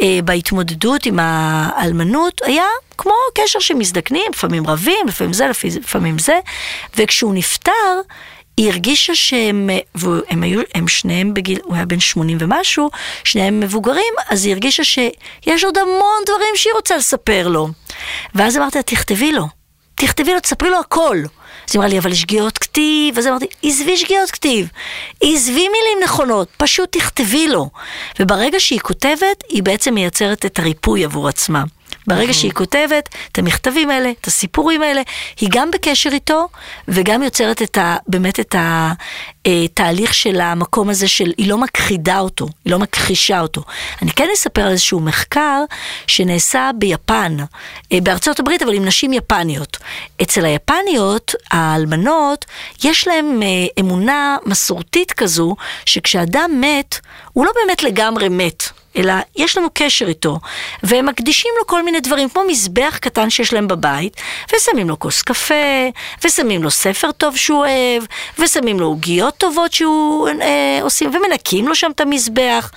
אה, 0.02 0.20
בהתמודדות 0.24 1.06
עם 1.06 1.20
האלמנות, 1.22 2.42
היה 2.46 2.66
כמו 2.98 3.14
קשר 3.36 3.60
שמזדקנים, 3.60 4.32
לפעמים 4.34 4.68
רבים, 4.68 5.08
לפעמים 5.08 5.34
זה, 5.34 5.48
לפעמים 5.64 6.20
זה, 6.20 6.40
וכשהוא 6.98 7.34
נפטר, 7.34 8.02
היא 8.58 8.70
הרגישה 8.72 9.16
שהם, 9.16 9.70
והם 9.96 10.44
היו, 10.44 10.62
הם 10.76 10.88
שניהם 10.88 11.34
בגיל, 11.34 11.60
הוא 11.64 11.76
היה 11.76 11.86
בן 11.86 12.00
80 12.00 12.38
ומשהו, 12.42 12.90
שניהם 13.24 13.60
מבוגרים, 13.60 14.14
אז 14.30 14.46
היא 14.46 14.54
הרגישה 14.54 14.84
שיש 14.84 15.64
עוד 15.64 15.78
המון 15.78 16.24
דברים 16.26 16.56
שהיא 16.56 16.74
רוצה 16.74 16.98
לספר 16.98 17.48
לו. 17.48 17.68
ואז 18.36 18.58
אמרתי 18.58 18.78
לה, 18.78 18.84
תכתבי 18.84 19.32
לו, 19.32 19.48
תכתבי 19.96 20.34
לו, 20.34 20.40
תספרי 20.40 20.70
לו 20.70 20.80
הכל. 20.80 21.18
אז 21.68 21.76
היא 21.76 21.80
אמרה 21.80 21.88
לי, 21.88 22.00
אבל 22.00 22.14
שגיאות 22.14 22.58
כתיב, 22.58 23.18
אז 23.18 23.28
אמרתי, 23.28 23.46
עזבי 23.64 23.98
שגיאות 23.98 24.32
כתיב, 24.32 24.68
עזבי 25.24 25.54
מילים 25.70 25.98
נכונות, 26.04 26.48
פשוט 26.58 26.92
תכתבי 26.92 27.48
לו. 27.48 27.70
וברגע 28.20 28.60
שהיא 28.60 28.80
כותבת, 28.80 29.44
היא 29.50 29.64
בעצם 29.64 29.94
מייצרת 29.94 30.46
את 30.46 30.60
הריפוי 30.60 31.06
עבור 31.06 31.28
עצמה. 31.28 31.64
ברגע 32.08 32.34
שהיא 32.34 32.52
כותבת 32.52 33.10
את 33.32 33.38
המכתבים 33.38 33.90
האלה, 33.90 34.12
את 34.22 34.28
הסיפורים 34.28 34.82
האלה, 34.82 35.02
היא 35.40 35.50
גם 35.52 35.72
בקשר 35.72 36.10
איתו, 36.14 36.48
וגם 36.88 37.24
יוצרת 37.24 37.62
את 37.62 37.78
ה, 37.78 37.98
באמת 38.08 38.40
את 38.40 38.56
התהליך 39.46 40.14
של 40.14 40.42
המקום 40.42 40.90
הזה 40.90 41.08
של, 41.08 41.34
היא 41.38 41.50
לא 41.50 41.58
מכחידה 41.58 42.20
אותו, 42.20 42.48
היא 42.66 42.72
לא 42.72 42.80
מכחישה 42.80 43.42
אותו. 43.42 43.62
אני 44.02 44.12
כן 44.12 44.28
אספר 44.34 44.62
על 44.62 44.72
איזשהו 44.72 45.00
מחקר 45.00 45.64
שנעשה 46.08 46.72
ביפן, 46.78 47.38
אה, 47.92 48.02
בארצות 48.02 48.40
הברית, 48.40 48.62
אבל 48.62 48.74
עם 48.74 48.86
נשים 48.86 49.14
יפניות. 49.14 49.78
אצל 50.22 50.46
היפניות, 50.46 51.36
האלמנות, 51.52 52.46
יש 52.84 53.08
להם 53.08 53.44
אה, 53.44 53.48
אמונה 53.80 54.38
מסורתית 54.46 55.12
כזו, 55.12 55.56
שכשאדם 55.86 56.52
מת, 56.62 57.00
הוא 57.34 57.46
לא 57.46 57.52
באמת 57.56 57.84
לגמרי 57.84 58.30
מת. 58.30 58.64
אלא 58.98 59.14
יש 59.36 59.58
לנו 59.58 59.68
קשר 59.74 60.08
איתו, 60.08 60.40
והם 60.84 61.06
מקדישים 61.06 61.52
לו 61.60 61.68
כל 61.68 61.84
מיני 61.84 62.00
דברים, 62.00 62.30
כמו 62.30 62.44
מזבח 62.48 62.98
קטן 63.02 63.30
שיש 63.30 63.54
להם 63.54 63.68
בבית, 63.68 64.22
ושמים 64.56 64.90
לו 64.90 65.00
כוס 65.00 65.22
קפה, 65.22 65.90
ושמים 66.24 66.64
לו 66.64 66.72
ספר 66.72 67.12
טוב 67.12 67.38
שהוא 67.38 67.60
אוהב, 67.60 68.04
ושמים 68.40 68.80
לו 68.80 68.86
עוגיות 68.86 69.38
טובות 69.38 69.74
שהוא 69.74 70.30
אה, 70.42 70.80
עושים, 70.82 71.12
ומנקים 71.16 71.68
לו 71.68 71.76
שם 71.76 71.92
את 71.96 72.02
המזבח. 72.02 72.72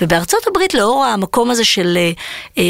ובארצות 0.00 0.46
הברית, 0.46 0.74
לאור 0.74 1.04
המקום 1.04 1.50
הזה 1.50 1.64
של 1.64 1.98
אה, 2.00 2.10
אה 2.58 2.62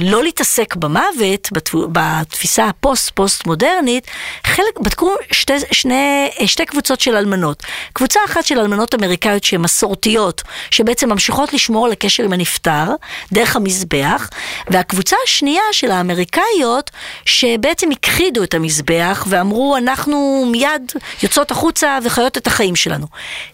לא 0.00 0.22
להתעסק 0.22 0.76
במוות, 0.76 1.48
בתפיסה 1.92 2.64
הפוסט-פוסט 2.64 3.46
מודרנית, 3.46 4.06
חלק, 4.46 4.80
בדקו 4.80 5.14
שתי, 5.32 5.52
שני, 5.72 6.30
אה, 6.40 6.46
שתי 6.46 6.66
קבוצות 6.66 7.00
של 7.00 7.16
אלמנות. 7.16 7.62
קבוצה 7.92 8.20
אחת 8.26 8.44
של 8.46 8.58
אלמנות 8.58 8.94
אמריקאיות 8.94 9.44
שהן 9.44 9.60
מסורתיות, 9.60 10.42
שבעצם 10.70 11.08
ממשיכות 11.08 11.52
לשמור 11.52 11.86
על 11.86 11.92
הקשר 11.92 12.22
עם 12.22 12.32
הנפטר, 12.46 12.94
דרך 13.32 13.56
המזבח, 13.56 14.30
והקבוצה 14.70 15.16
השנייה 15.24 15.62
של 15.72 15.90
האמריקאיות, 15.90 16.90
שבעצם 17.24 17.90
הכחידו 17.90 18.42
את 18.42 18.54
המזבח 18.54 19.26
ואמרו, 19.28 19.76
אנחנו 19.76 20.44
מיד 20.52 20.92
יוצאות 21.22 21.50
החוצה 21.50 21.98
וחיות 22.04 22.36
את 22.36 22.46
החיים 22.46 22.76
שלנו. 22.76 23.06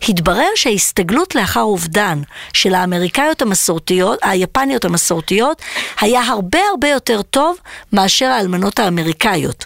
התברר 0.08 0.48
שההסתגלות 0.54 1.34
לאחר 1.34 1.60
אובדן 1.60 2.22
של 2.52 2.74
האמריקאיות 2.74 3.42
המסורתיות, 3.42 4.18
היפניות 4.22 4.84
המסורתיות, 4.84 5.62
היה 6.00 6.22
הרבה 6.22 6.58
הרבה 6.70 6.88
יותר 6.88 7.22
טוב 7.22 7.56
מאשר 7.92 8.26
האלמנות 8.26 8.78
האמריקאיות. 8.78 9.64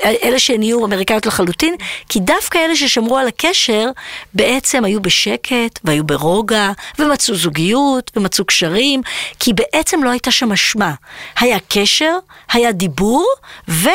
אלה 0.00 0.38
שנהיו 0.38 0.86
אמריקאיות 0.86 1.26
לחלוטין, 1.26 1.74
כי 2.08 2.20
דווקא 2.20 2.58
אלה 2.58 2.76
ששמרו 2.76 3.18
על 3.18 3.28
הקשר, 3.28 3.90
בעצם 4.34 4.84
היו 4.84 5.02
בשקט 5.02 5.78
והיו 5.84 6.04
ברוגע, 6.04 6.70
ומצאו 6.98 7.34
זוגיות, 7.34 8.10
ומצאו 8.16 8.44
קשרים. 8.44 8.63
קשרים, 8.64 9.02
כי 9.40 9.52
בעצם 9.52 10.02
לא 10.02 10.10
הייתה 10.10 10.30
שם 10.30 10.52
אשמה. 10.52 10.94
היה 11.38 11.58
קשר, 11.68 12.16
היה 12.52 12.72
דיבור, 12.72 13.26
ו... 13.68 13.88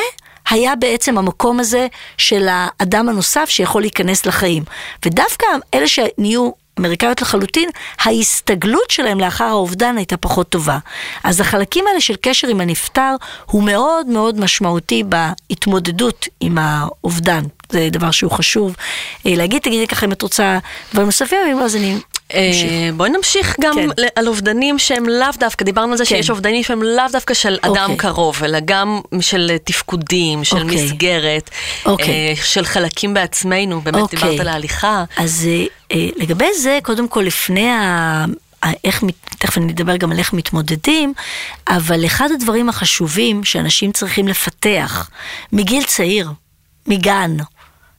היה 0.50 0.76
בעצם 0.76 1.18
המקום 1.18 1.60
הזה 1.60 1.88
של 2.18 2.48
האדם 2.50 3.10
הנוסף 3.10 3.50
שיכול 3.50 3.82
להיכנס 3.82 4.26
לחיים. 4.26 4.64
ודווקא 5.06 5.46
אלה 5.74 5.88
שנהיו 5.88 6.52
אמריקאיות 6.80 7.22
לחלוטין, 7.22 7.70
ההסתגלות 8.00 8.90
שלהם 8.90 9.20
לאחר 9.20 9.44
האובדן 9.44 9.98
הייתה 9.98 10.18
פחות 10.18 10.50
טובה. 10.50 10.78
אז 11.24 11.42
החלקים 11.42 11.88
האלה 11.88 12.02
של 12.02 12.16
קשר 12.22 12.48
עם 12.48 12.62
הנפטר 12.62 13.16
הוא 13.46 13.64
מאוד 13.64 14.08
מאוד 14.08 14.40
משמעותי 14.40 15.04
בהתמודדות 15.04 16.28
עם 16.40 16.58
האובדן. 16.58 17.44
זה 17.70 17.90
דבר 17.92 18.12
שהוא 18.12 18.32
חשוב 18.32 18.76
אה, 19.26 19.34
להגיד. 19.36 19.62
תגידי 19.62 19.88
ככה 19.88 20.06
אם 20.06 20.12
את 20.12 20.22
רוצה 20.22 20.60
דברים 20.92 21.06
נוספים, 21.06 21.40
אם 21.52 21.60
לא 21.60 21.64
אז 21.64 21.76
אני 21.76 21.98
בואי 22.94 23.10
נמשיך 23.10 23.56
גם 23.62 23.76
כן. 23.76 24.04
על 24.16 24.28
אובדנים 24.28 24.80
שהם 24.80 25.10
לאו 25.10 25.28
דווקא, 25.40 25.66
דיברנו 25.66 25.92
על 25.92 25.98
זה 25.98 26.04
כן. 26.06 26.10
שיש 26.10 26.30
אובדנים 26.30 26.64
שהם 26.64 26.84
לאו 26.84 27.04
דווקא 27.12 27.34
של 27.34 27.58
אדם 27.62 27.92
אוקיי. 27.92 27.98
קרוב, 27.98 28.44
אלא 28.44 28.60
גם 28.66 29.02
של 29.22 29.52
תפקודים, 29.64 30.44
של 30.44 30.58
אוקיי. 30.58 30.86
מסגרת, 30.86 31.50
אוקיי. 31.86 32.08
אה, 32.08 32.34
של 32.44 32.66
חלקים 32.66 33.14
בעצמנו, 33.14 33.82
באמת 33.82 34.02
אוקיי. 34.02 34.20
דיברת 34.20 34.40
על 34.40 34.48
ההליכה. 34.48 35.04
אז 35.18 35.48
אה, 35.92 36.08
לגבי 36.16 36.54
זה, 36.54 36.80
קודם 36.84 37.08
כל 37.08 37.22
לפני 37.22 37.70
ה... 37.70 38.26
איך, 38.84 39.04
תכף 39.40 39.58
אני 39.58 39.72
אדבר 39.72 39.96
גם 39.96 40.12
על 40.12 40.20
איך 40.20 40.34
מתמודדים, 40.34 41.14
אבל 41.68 42.06
אחד 42.06 42.30
הדברים 42.34 42.70
החשובים 42.70 43.44
שאנשים 43.44 43.92
צריכים 43.92 44.28
לפתח 44.28 45.10
מגיל 45.54 45.84
צעיר, 45.84 46.30
מגן, 46.88 47.38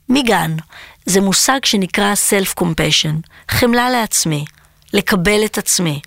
מגן, 0.08 0.56
זה 1.06 1.20
מושג 1.20 1.64
שנקרא 1.64 2.14
self-compassion, 2.30 3.28
חמלה 3.50 3.90
לעצמי, 3.90 4.44
לקבל 4.92 5.44
את 5.44 5.58
עצמי. 5.58 6.00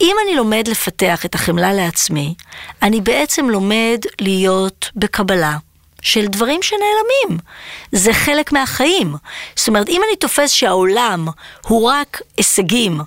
אם 0.00 0.16
אני 0.24 0.36
לומד 0.36 0.68
לפתח 0.68 1.26
את 1.26 1.34
החמלה 1.34 1.72
לעצמי, 1.72 2.34
אני 2.82 3.00
בעצם 3.00 3.50
לומד 3.50 3.98
להיות 4.20 4.90
בקבלה. 4.96 5.56
של 6.04 6.26
דברים 6.26 6.60
שנעלמים. 6.62 7.38
זה 7.92 8.12
חלק 8.12 8.52
מהחיים. 8.52 9.14
זאת 9.56 9.68
אומרת, 9.68 9.88
אם 9.88 10.00
אני 10.08 10.16
תופס 10.16 10.50
שהעולם 10.50 11.28
הוא 11.66 11.88
רק 11.90 12.20
הישגים, 12.36 13.00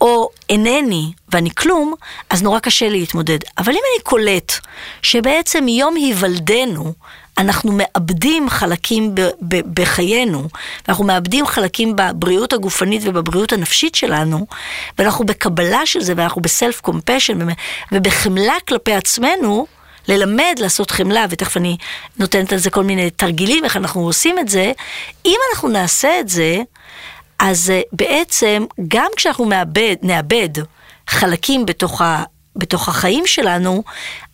או 0.00 0.28
אינני 0.50 1.12
ואני 1.28 1.50
כלום, 1.54 1.94
אז 2.30 2.42
נורא 2.42 2.58
קשה 2.58 2.88
להתמודד. 2.88 3.38
אבל 3.58 3.72
אם 3.72 3.80
אני 3.94 4.02
קולט 4.02 4.52
שבעצם 5.02 5.64
מיום 5.64 5.96
היוולדנו 5.96 6.92
אנחנו 7.38 7.72
מאבדים 7.72 8.50
חלקים 8.50 9.14
ב- 9.14 9.20
ב- 9.20 9.80
בחיינו, 9.80 10.48
ואנחנו 10.88 11.04
מאבדים 11.04 11.46
חלקים 11.46 11.96
בבריאות 11.96 12.52
הגופנית 12.52 13.02
ובבריאות 13.04 13.52
הנפשית 13.52 13.94
שלנו, 13.94 14.46
ואנחנו 14.98 15.26
בקבלה 15.26 15.86
של 15.86 16.00
זה, 16.00 16.12
ואנחנו 16.16 16.42
בסלף 16.42 16.80
קומפשן 16.80 17.38
ובחמלה 17.92 18.54
כלפי 18.68 18.92
עצמנו, 18.92 19.66
ללמד 20.08 20.54
לעשות 20.58 20.90
חמלה, 20.90 21.26
ותכף 21.30 21.56
אני 21.56 21.76
נותנת 22.18 22.52
על 22.52 22.58
זה 22.58 22.70
כל 22.70 22.84
מיני 22.84 23.10
תרגילים, 23.10 23.64
איך 23.64 23.76
אנחנו 23.76 24.00
עושים 24.00 24.38
את 24.38 24.48
זה, 24.48 24.72
אם 25.26 25.36
אנחנו 25.52 25.68
נעשה 25.68 26.20
את 26.20 26.28
זה, 26.28 26.56
אז 27.38 27.70
אה, 27.70 27.80
בעצם 27.92 28.64
גם 28.88 29.10
כשאנחנו 29.16 29.44
מאבד, 29.44 29.96
נאבד 30.02 30.48
חלקים 31.08 31.66
בתוך 31.66 32.02
ה... 32.02 32.22
בתוך 32.56 32.88
החיים 32.88 33.26
שלנו, 33.26 33.82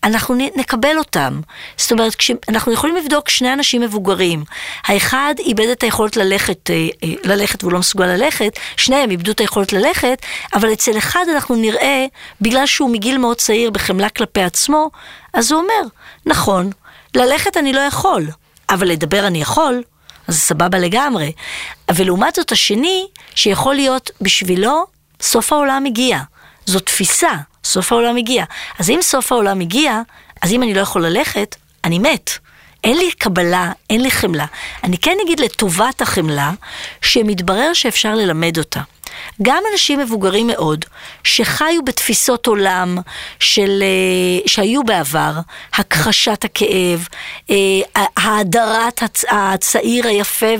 אנחנו 0.04 0.34
נקבל 0.34 0.98
אותם. 0.98 1.40
זאת 1.76 1.92
אומרת, 1.92 2.14
אנחנו 2.48 2.72
יכולים 2.72 2.96
לבדוק 2.96 3.28
שני 3.28 3.52
אנשים 3.52 3.80
מבוגרים. 3.80 4.44
האחד 4.84 5.34
איבד 5.38 5.68
את 5.68 5.82
היכולת 5.82 6.16
ללכת, 6.16 6.70
אה, 6.70 6.88
אה, 7.04 7.12
ללכת 7.24 7.64
והוא 7.64 7.72
לא 7.72 7.78
מסוגל 7.78 8.06
ללכת, 8.06 8.58
שניהם 8.76 9.10
איבדו 9.10 9.32
את 9.32 9.40
היכולת 9.40 9.72
ללכת, 9.72 10.22
אבל 10.54 10.72
אצל 10.72 10.98
אחד 10.98 11.24
אנחנו 11.34 11.56
נראה, 11.56 12.06
בגלל 12.40 12.66
שהוא 12.66 12.90
מגיל 12.90 13.18
מאוד 13.18 13.36
צעיר 13.36 13.70
בחמלה 13.70 14.08
כלפי 14.08 14.42
עצמו, 14.42 14.90
אז 15.34 15.52
הוא 15.52 15.60
אומר, 15.60 15.88
נכון, 16.26 16.70
ללכת 17.14 17.56
אני 17.56 17.72
לא 17.72 17.80
יכול, 17.80 18.26
אבל 18.70 18.88
לדבר 18.88 19.26
אני 19.26 19.40
יכול. 19.40 19.82
אז 20.28 20.38
סבבה 20.38 20.78
לגמרי. 20.78 21.32
ולעומת 21.94 22.34
זאת 22.34 22.52
השני, 22.52 23.06
שיכול 23.34 23.74
להיות 23.74 24.10
בשבילו, 24.20 24.84
סוף 25.20 25.52
העולם 25.52 25.84
הגיע. 25.86 26.18
זו 26.66 26.80
תפיסה. 26.80 27.32
סוף 27.64 27.92
העולם 27.92 28.16
הגיע. 28.16 28.44
אז 28.78 28.90
אם 28.90 28.98
סוף 29.02 29.32
העולם 29.32 29.60
הגיע, 29.60 30.00
אז 30.42 30.52
אם 30.52 30.62
אני 30.62 30.74
לא 30.74 30.80
יכול 30.80 31.06
ללכת, 31.06 31.56
אני 31.84 31.98
מת. 31.98 32.30
אין 32.84 32.96
לי 32.96 33.10
קבלה, 33.12 33.72
אין 33.90 34.00
לי 34.00 34.10
חמלה. 34.10 34.46
אני 34.84 34.98
כן 34.98 35.16
אגיד 35.24 35.40
לטובת 35.40 36.02
החמלה, 36.02 36.52
שמתברר 37.02 37.72
שאפשר 37.72 38.14
ללמד 38.14 38.58
אותה. 38.58 38.80
גם 39.42 39.62
אנשים 39.72 39.98
מבוגרים 39.98 40.46
מאוד, 40.46 40.84
שחיו 41.24 41.84
בתפיסות 41.84 42.46
עולם 42.46 42.98
של, 43.40 43.82
אה, 43.82 44.46
שהיו 44.46 44.84
בעבר, 44.84 45.32
הכחשת 45.74 46.44
הכאב, 46.44 47.08
אה, 47.50 47.56
האדרת 48.16 49.02
הצעיר 49.30 50.06
היפה 50.06 50.54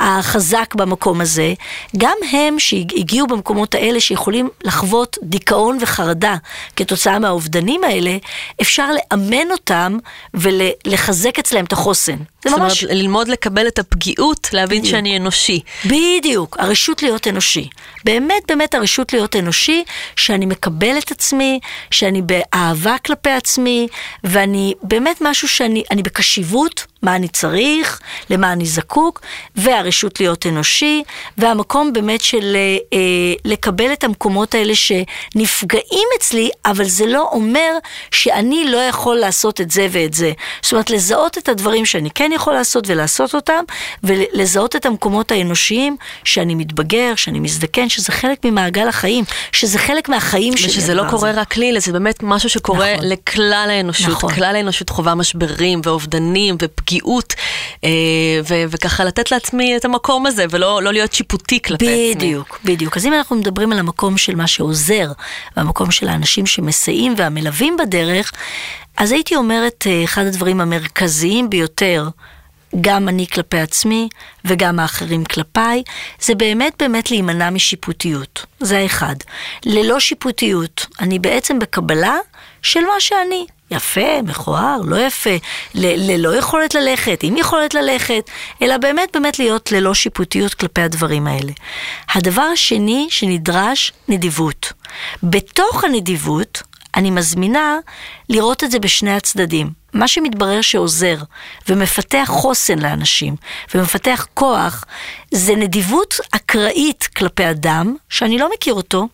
והחזק 0.00 0.74
במקום 0.74 1.20
הזה, 1.20 1.54
גם 1.96 2.16
הם 2.32 2.58
שהגיעו 2.58 3.26
במקומות 3.26 3.74
האלה 3.74 4.00
שיכולים 4.00 4.48
לחוות 4.64 5.18
דיכאון 5.22 5.78
וחרדה 5.80 6.36
כתוצאה 6.76 7.18
מהאובדנים 7.18 7.84
האלה, 7.84 8.16
אפשר 8.62 8.88
לאמן 8.92 9.50
אותם 9.50 9.98
ולחזק 10.34 11.38
אצלם 11.38 11.64
את 11.64 11.72
החוסן. 11.72 12.16
זה 12.44 12.50
זאת 12.50 12.58
ממש... 12.58 12.84
אומרת, 12.84 12.96
ללמוד 12.96 13.28
לקבל 13.28 13.68
את 13.68 13.78
הפגיעות, 13.78 14.48
להבין 14.52 14.78
בדיוק. 14.78 14.90
שאני 14.94 15.16
אנושי. 15.16 15.60
בדיוק, 15.86 16.56
הרשות 16.60 17.02
להיות 17.02 17.28
אנושי. 17.28 17.68
באמת 18.04 18.42
באמת 18.48 18.74
הרשות 18.74 19.12
להיות 19.12 19.36
אנושי, 19.36 19.84
שאני 20.16 20.46
מקבל 20.46 20.98
את 20.98 21.10
עצמי, 21.10 21.60
שאני 21.90 22.22
באהבה 22.22 22.96
כלפי 23.06 23.30
עצמי, 23.30 23.88
ואני 24.24 24.74
באמת 24.82 25.16
משהו 25.20 25.48
שאני 25.48 25.82
אני 25.90 26.02
בקשיבות, 26.02 26.86
מה 27.02 27.16
אני 27.16 27.28
צריך, 27.28 28.00
למה 28.30 28.52
אני 28.52 28.66
זקוק, 28.66 29.20
והרשות 29.56 30.20
להיות 30.20 30.46
אנושי, 30.46 31.02
והמקום 31.38 31.92
באמת 31.92 32.20
של 32.20 32.56
אה, 32.56 32.76
אה, 32.92 32.98
לקבל 33.44 33.92
את 33.92 34.04
המקומות 34.04 34.54
האלה 34.54 34.72
שנפגעים 34.74 36.08
אצלי, 36.18 36.50
אבל 36.66 36.84
זה 36.84 37.06
לא 37.06 37.28
אומר 37.32 37.72
שאני 38.10 38.64
לא 38.70 38.76
יכול 38.76 39.16
לעשות 39.16 39.60
את 39.60 39.70
זה 39.70 39.86
ואת 39.90 40.14
זה. 40.14 40.32
זאת 40.62 40.72
אומרת, 40.72 40.90
לזהות 40.90 41.38
את 41.38 41.48
הדברים 41.48 41.86
שאני 41.86 42.10
כן 42.10 42.30
יכול 42.34 42.52
לעשות 42.52 42.84
ולעשות 42.88 43.34
אותם, 43.34 43.64
ולזהות 44.04 44.76
את 44.76 44.86
המקומות 44.86 45.32
האנושיים 45.32 45.96
שאני 46.24 46.54
מתבגר, 46.54 47.12
שאני 47.16 47.40
מזדקן, 47.40 47.88
שזה 47.88 48.12
חלק 48.12 48.44
ממעגל 48.44 48.88
החיים, 48.88 49.24
שזה 49.52 49.78
חלק 49.78 50.08
מהחיים 50.08 50.56
שלי. 50.56 50.68
ושזה 50.68 50.94
לא 50.94 51.02
קורה 51.10 51.30
הזה. 51.30 51.40
רק 51.40 51.56
לי, 51.56 51.70
אלא 51.70 51.80
זה 51.80 51.92
באמת 51.92 52.22
משהו 52.22 52.48
שקורה 52.48 52.94
נכון. 52.94 53.08
לכלל 53.08 53.68
האנושות. 53.70 54.08
נכון. 54.08 54.34
כלל 54.34 54.56
האנושות 54.56 54.90
חווה 54.90 55.14
משברים 55.14 55.80
ואובדנים 55.84 56.56
ופגיעות, 56.62 56.87
אה, 57.84 57.90
ו- 58.48 58.64
וככה 58.70 59.04
לתת 59.04 59.30
לעצמי 59.30 59.76
את 59.76 59.84
המקום 59.84 60.26
הזה, 60.26 60.44
ולא 60.50 60.82
לא 60.82 60.92
להיות 60.92 61.12
שיפוטי 61.12 61.62
כלפי 61.62 61.86
עצמי. 61.86 62.14
בדיוק, 62.14 62.58
בדיוק. 62.64 62.96
אז 62.96 63.06
אם 63.06 63.14
אנחנו 63.14 63.36
מדברים 63.36 63.72
על 63.72 63.78
המקום 63.78 64.18
של 64.18 64.34
מה 64.34 64.46
שעוזר, 64.46 65.12
והמקום 65.56 65.90
של 65.90 66.08
האנשים 66.08 66.46
שמסייעים 66.46 67.14
והמלווים 67.16 67.76
בדרך, 67.76 68.32
אז 68.96 69.12
הייתי 69.12 69.36
אומרת, 69.36 69.84
אה, 69.86 70.04
אחד 70.04 70.24
הדברים 70.26 70.60
המרכזיים 70.60 71.50
ביותר, 71.50 72.08
גם 72.80 73.08
אני 73.08 73.26
כלפי 73.26 73.58
עצמי 73.58 74.08
וגם 74.44 74.78
האחרים 74.78 75.24
כלפיי, 75.24 75.82
זה 76.20 76.34
באמת 76.34 76.72
באמת 76.78 77.10
להימנע 77.10 77.50
משיפוטיות. 77.50 78.46
זה 78.60 78.78
האחד. 78.78 79.14
ללא 79.64 80.00
שיפוטיות, 80.00 80.86
אני 81.00 81.18
בעצם 81.18 81.58
בקבלה 81.58 82.16
של 82.62 82.80
מה 82.80 83.00
שאני. 83.00 83.46
יפה, 83.70 84.22
מכוער, 84.22 84.80
לא 84.84 84.96
יפה, 84.96 85.30
ל- 85.74 86.10
ללא 86.12 86.36
יכולת 86.36 86.74
ללכת, 86.74 87.20
עם 87.22 87.36
יכולת 87.36 87.74
ללכת, 87.74 88.30
אלא 88.62 88.76
באמת 88.76 89.08
באמת 89.12 89.38
להיות 89.38 89.72
ללא 89.72 89.94
שיפוטיות 89.94 90.54
כלפי 90.54 90.80
הדברים 90.80 91.26
האלה. 91.26 91.52
הדבר 92.14 92.42
השני 92.42 93.06
שנדרש, 93.10 93.92
נדיבות. 94.08 94.72
בתוך 95.22 95.84
הנדיבות, 95.84 96.62
אני 96.96 97.10
מזמינה 97.10 97.76
לראות 98.28 98.64
את 98.64 98.70
זה 98.70 98.78
בשני 98.78 99.12
הצדדים. 99.14 99.70
מה 99.92 100.08
שמתברר 100.08 100.60
שעוזר 100.60 101.16
ומפתח 101.68 102.24
חוסן 102.28 102.78
לאנשים 102.78 103.36
ומפתח 103.74 104.26
כוח, 104.34 104.84
זה 105.30 105.54
נדיבות 105.56 106.14
אקראית 106.30 107.08
כלפי 107.16 107.50
אדם 107.50 107.96
שאני 108.08 108.38
לא 108.38 108.50
מכיר 108.54 108.74
אותו, 108.74 109.08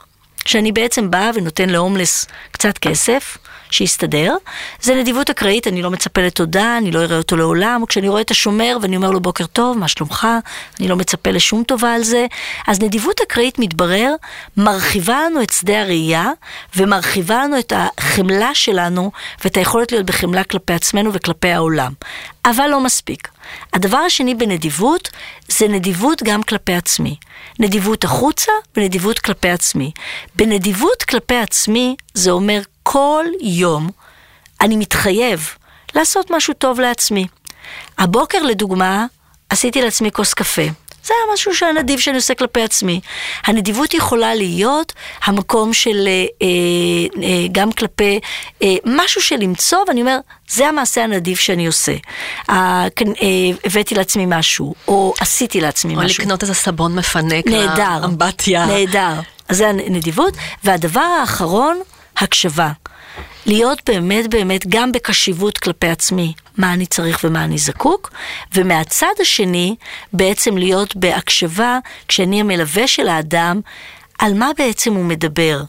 שאני 0.47 0.73
בעצם 0.73 1.11
באה 1.11 1.31
ונותן 1.35 1.71
להומלס 1.71 2.27
קצת 2.53 2.79
כסף, 2.79 3.39
שיסתדר. 3.75 4.37
זה 4.81 4.95
נדיבות 4.95 5.31
אקראית, 5.31 5.67
אני 5.67 5.83
לא 5.83 5.91
מצפה 5.91 6.21
לתודה, 6.21 6.79
אני 6.79 6.91
לא 6.91 7.01
אראה 7.01 7.19
אותו 7.19 7.37
לעולם, 7.37 7.87
כשאני 7.89 8.09
רואה 8.09 8.21
את 8.21 8.31
השומר 8.31 8.77
ואני 8.83 8.97
אומר 8.97 9.11
לו 9.11 9.21
בוקר 9.21 9.47
טוב, 9.47 9.79
מה 9.79 9.89
שלומך? 9.89 10.27
אני 10.81 10.89
לא 10.89 10.97
מצפה 10.97 11.31
לשום 11.31 11.65
טובה 11.65 11.95
על 11.95 12.03
זה. 12.03 12.27
אז 12.67 12.83
נדיבות 12.83 13.21
אקראית 13.21 13.59
מתברר, 13.59 14.15
מרחיבה 14.57 15.21
לנו 15.27 15.43
את 15.43 15.51
שדה 15.51 15.81
הראייה, 15.81 16.31
ומרחיבה 16.77 17.45
לנו 17.45 17.59
את 17.59 17.73
החמלה 17.77 18.55
שלנו, 18.55 19.11
ואת 19.45 19.57
היכולת 19.57 19.93
להיות 19.93 20.07
בחמלה 20.07 20.45
כלפי 20.45 20.73
עצמנו 20.73 21.13
וכלפי 21.13 21.49
העולם. 21.49 21.93
אבל 22.45 22.67
לא 22.67 22.81
מספיק. 22.81 23.29
הדבר 23.73 23.99
השני 23.99 24.35
בנדיבות, 24.35 25.09
זה 25.49 25.69
נדיבות 25.69 26.23
גם 26.23 26.43
כלפי 26.43 26.75
עצמי. 26.75 27.17
נדיבות 27.59 28.05
החוצה 28.05 28.53
ונדיבות 28.77 29.19
כלפי 29.19 29.51
עצמי. 29.51 29.91
בנדיבות 30.37 31.03
כלפי 31.03 31.37
עצמי, 31.37 31.97
זה 32.15 32.31
אומר 32.31 32.61
כל 32.89 33.25
יום 33.41 33.89
אני 34.61 34.77
מתחייב 34.77 35.49
לעשות 35.95 36.31
משהו 36.31 36.55
טוב 36.55 36.81
לעצמי. 36.81 37.27
הבוקר, 37.99 38.43
לדוגמה, 38.43 39.07
עשיתי 39.51 39.83
לעצמי 39.83 40.11
כוס 40.13 40.35
קפה. 40.35 40.63
זה 41.05 41.15
היה 41.15 41.35
משהו 41.35 41.55
שהנדיב 41.55 41.99
שאני 41.99 42.17
עושה 42.17 42.35
כלפי 42.35 42.63
עצמי. 42.63 43.01
הנדיבות 43.47 43.95
יכולה 43.95 44.35
להיות 44.35 44.93
המקום 45.25 45.73
של 45.73 46.09
אה, 46.09 46.47
אה, 47.23 47.29
גם 47.53 47.73
כלפי 47.73 48.21
אה, 48.63 48.75
משהו 48.85 49.23
של 49.23 49.37
למצוא, 49.37 49.79
ואני 49.89 50.01
אומר, 50.01 50.19
זה 50.49 50.69
המעשה 50.69 51.05
הנדיב 51.05 51.37
שאני 51.37 51.67
עושה. 51.67 51.93
אה, 52.51 52.55
אה, 52.55 52.87
הבאתי 53.65 53.95
לעצמי 53.95 54.25
משהו, 54.29 54.75
או 54.89 55.15
עשיתי 55.21 55.61
לעצמי 55.61 55.97
או 55.97 56.01
משהו. 56.01 56.23
לקנות 56.25 56.43
איזה 56.43 56.55
סבון 56.55 56.95
מפנק 56.95 57.47
נהדר, 57.47 57.99
לאמבטיה. 58.03 58.67
נהדר. 58.67 59.21
אז 59.49 59.57
זה 59.57 59.69
הנדיבות. 59.69 60.35
והדבר 60.65 61.01
האחרון, 61.21 61.81
הקשבה. 62.17 62.73
להיות 63.47 63.81
באמת 63.87 64.31
באמת 64.31 64.67
גם 64.69 64.93
בקשיבות 64.93 65.59
כלפי 65.59 65.89
עצמי, 65.89 66.33
מה 66.57 66.73
אני 66.73 66.87
צריך 66.87 67.21
ומה 67.25 67.45
אני 67.45 67.59
זקוק, 67.59 68.13
ומהצד 68.55 69.13
השני, 69.21 69.77
בעצם 70.13 70.57
להיות 70.57 70.97
בהקשבה, 70.97 71.79
כשאני 72.09 72.41
המלווה 72.41 72.87
של 72.87 73.09
האדם, 73.09 73.61
על 74.19 74.35
מה 74.35 74.51
בעצם 74.59 74.95
הוא 74.95 75.05
מדבר. 75.05 75.61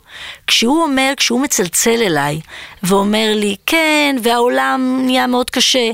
כשהוא 0.47 0.83
אומר, 0.83 1.13
כשהוא 1.17 1.41
מצלצל 1.41 2.01
אליי, 2.01 2.41
ואומר 2.83 3.31
לי, 3.35 3.55
כן, 3.65 4.15
והעולם 4.23 5.01
נהיה 5.05 5.27
מאוד 5.27 5.49
קשה, 5.49 5.91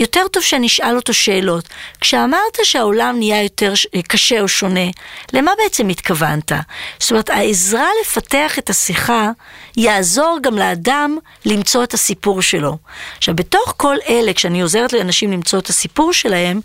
יותר 0.00 0.20
טוב 0.32 0.42
שאני 0.42 0.66
אשאל 0.66 0.96
אותו 0.96 1.14
שאלות. 1.14 1.68
כשאמרת 2.00 2.58
שהעולם 2.62 3.16
נהיה 3.18 3.42
יותר 3.42 3.72
קשה 4.08 4.40
או 4.40 4.48
שונה, 4.48 4.90
למה 5.32 5.50
בעצם 5.62 5.88
התכוונת? 5.88 6.52
זאת 6.98 7.10
אומרת, 7.10 7.30
העזרה 7.30 7.86
לפתח 8.02 8.58
את 8.58 8.70
השיחה 8.70 9.30
יעזור 9.76 10.38
גם 10.42 10.58
לאדם 10.58 11.18
למצוא 11.44 11.84
את 11.84 11.94
הסיפור 11.94 12.42
שלו. 12.42 12.76
עכשיו, 13.18 13.36
בתוך 13.36 13.74
כל 13.76 13.96
אלה, 14.08 14.32
כשאני 14.32 14.60
עוזרת 14.60 14.92
לאנשים 14.92 15.32
למצוא 15.32 15.58
את 15.58 15.68
הסיפור 15.68 16.12
שלהם, 16.12 16.60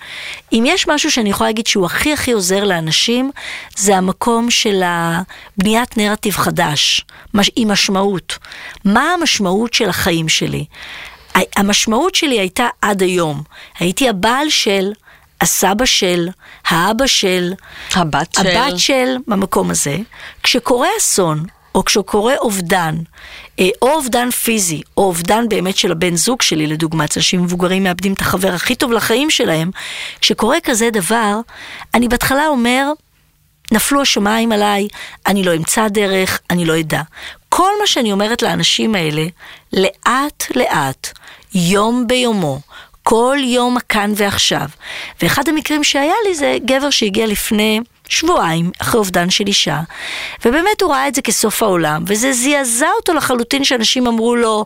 אם 0.54 0.64
יש 0.68 0.88
משהו 0.88 1.12
שאני 1.12 1.30
יכולה 1.30 1.50
להגיד 1.50 1.68
שהוא 1.68 1.86
הכי 1.86 2.14
הכי 2.14 2.32
עוזר 2.32 2.64
לאנשים, 2.64 3.32
זה 3.76 3.98
המקום 3.98 4.52
של 4.52 4.84
בניית 5.58 5.98
נרטיב 5.98 6.34
חדש, 6.34 7.06
עם 7.56 7.72
משמעות. 7.72 8.38
מה 8.86 9.14
המשמעות 9.14 9.74
של 9.74 9.90
החיים 9.90 10.30
שלי? 10.30 10.66
המשמעות 11.56 12.16
שלי 12.16 12.40
הייתה 12.40 12.68
עד 12.82 13.02
היום. 13.02 13.44
הייתי 13.80 14.10
הבעל 14.10 14.50
של, 14.50 14.92
הסבא 15.42 15.86
של, 15.86 16.30
האבא 16.68 17.08
של, 17.08 17.54
הבת 17.94 18.34
של. 18.34 18.48
הבת 18.48 18.80
של, 18.80 19.16
במקום 19.28 19.72
הזה. 19.72 19.98
כשקורה 20.44 20.88
אסון, 20.98 21.46
או 21.76 21.86
כשקורה 21.86 22.38
אובדן, 22.38 22.96
אה, 23.60 23.70
או 23.82 23.92
אובדן 23.94 24.32
פיזי, 24.32 24.82
או 24.98 25.04
אובדן 25.04 25.50
באמת 25.50 25.78
של 25.78 25.92
הבן 25.92 26.16
זוג 26.16 26.42
שלי, 26.42 26.68
לדוגמה, 26.68 27.06
אצל 27.06 27.20
אנשים 27.20 27.44
מבוגרים 27.44 27.84
מאבדים 27.84 28.14
את 28.14 28.22
החבר 28.22 28.54
הכי 28.54 28.76
טוב 28.76 28.92
לחיים 28.92 29.30
שלהם, 29.30 29.72
כשקורה 30.22 30.58
כזה 30.64 30.90
דבר, 30.92 31.40
אני 31.94 32.08
בהתחלה 32.08 32.48
אומר, 32.48 32.92
נפלו 33.72 34.02
השמיים 34.02 34.52
עליי, 34.52 34.88
אני 35.28 35.44
לא 35.44 35.56
אמצא 35.56 35.88
דרך, 35.88 36.40
אני 36.50 36.66
לא 36.66 36.80
אדע. 36.80 37.02
כל 37.50 37.72
מה 37.82 37.88
שאני 37.88 38.12
אומרת 38.12 38.42
לאנשים 38.42 38.96
האלה, 38.96 39.26
לאט 39.74 40.44
לאט, 40.56 41.19
יום 41.54 42.08
ביומו, 42.08 42.60
כל 43.04 43.38
יום 43.42 43.78
כאן 43.90 44.12
ועכשיו. 44.16 44.66
ואחד 45.22 45.50
המקרים 45.50 45.84
שהיה 45.84 46.14
לי 46.28 46.36
זה 46.36 46.58
גבר 46.66 46.90
שהגיע 46.90 47.28
לפני 47.28 47.80
שבועיים 48.10 48.72
אחרי 48.80 49.00
אובדן 49.00 49.30
של 49.30 49.48
אישה, 49.48 49.80
ובאמת 50.46 50.82
הוא 50.82 50.92
ראה 50.92 51.08
את 51.08 51.16
זה 51.16 51.22
כסוף 51.22 51.64
העולם, 51.64 52.04
וזה 52.08 52.34
זעזע 52.34 52.88
אותו 53.00 53.14
לחלוטין 53.14 53.64
שאנשים 53.64 54.08
אמרו 54.08 54.36
לו, 54.36 54.66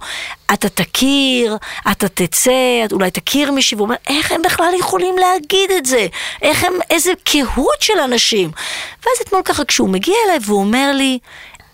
אתה 0.54 0.70
תכיר, 0.70 1.58
אתה 1.92 2.08
תצא, 2.08 2.86
אולי 2.92 3.12
תכיר 3.12 3.52
מישהי, 3.52 3.76
והוא 3.76 3.86
אומר, 3.86 3.96
איך 4.08 4.32
הם 4.32 4.42
בכלל 4.42 4.74
יכולים 4.80 5.16
להגיד 5.18 5.72
את 5.72 5.86
זה? 5.86 6.08
איך 6.42 6.64
הם, 6.64 6.74
איזה 6.90 7.12
קהות 7.24 7.82
של 7.82 8.00
אנשים. 8.04 8.52
ואז 9.06 9.16
אתמול 9.22 9.42
ככה 9.46 9.66
כשהוא 9.66 9.90
מגיע 9.90 10.16
אליי 10.26 10.40
והוא 10.42 10.60
אומר 10.60 10.92
לי, 10.94 11.20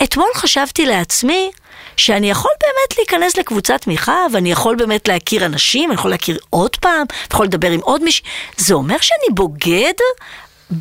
אתמול 0.04 0.30
חשבתי 0.36 0.86
לעצמי, 0.86 1.52
שאני 2.00 2.30
יכול 2.30 2.52
באמת 2.62 2.98
להיכנס 2.98 3.38
לקבוצת 3.38 3.82
תמיכה, 3.82 4.26
ואני 4.34 4.52
יכול 4.52 4.76
באמת 4.76 5.08
להכיר 5.08 5.46
אנשים, 5.46 5.92
אני 5.92 6.00
יכול 6.00 6.12
להכיר 6.12 6.38
עוד 6.50 6.76
פעם, 6.76 7.06
יכול 7.34 7.46
לדבר 7.46 7.72
עם 7.72 7.80
עוד 7.80 8.04
מישהי. 8.04 8.26
זה 8.58 8.74
אומר 8.74 8.98
שאני 9.02 9.36
בוגד 9.36 9.94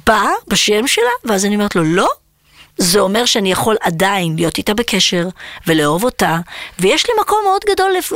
בה, 0.06 0.30
בשם 0.48 0.86
שלה? 0.86 1.10
ואז 1.24 1.44
אני 1.44 1.54
אומרת 1.54 1.76
לו, 1.76 1.84
לא, 1.84 2.08
זה 2.78 3.00
אומר 3.00 3.24
שאני 3.24 3.52
יכול 3.52 3.76
עדיין 3.80 4.36
להיות 4.36 4.58
איתה 4.58 4.74
בקשר 4.74 5.28
ולאהוב 5.66 6.04
אותה, 6.04 6.38
ויש 6.78 7.06
לי 7.08 7.14
מקום 7.20 7.38
מאוד 7.44 7.60
גדול 7.70 7.92
לפ, 7.98 8.12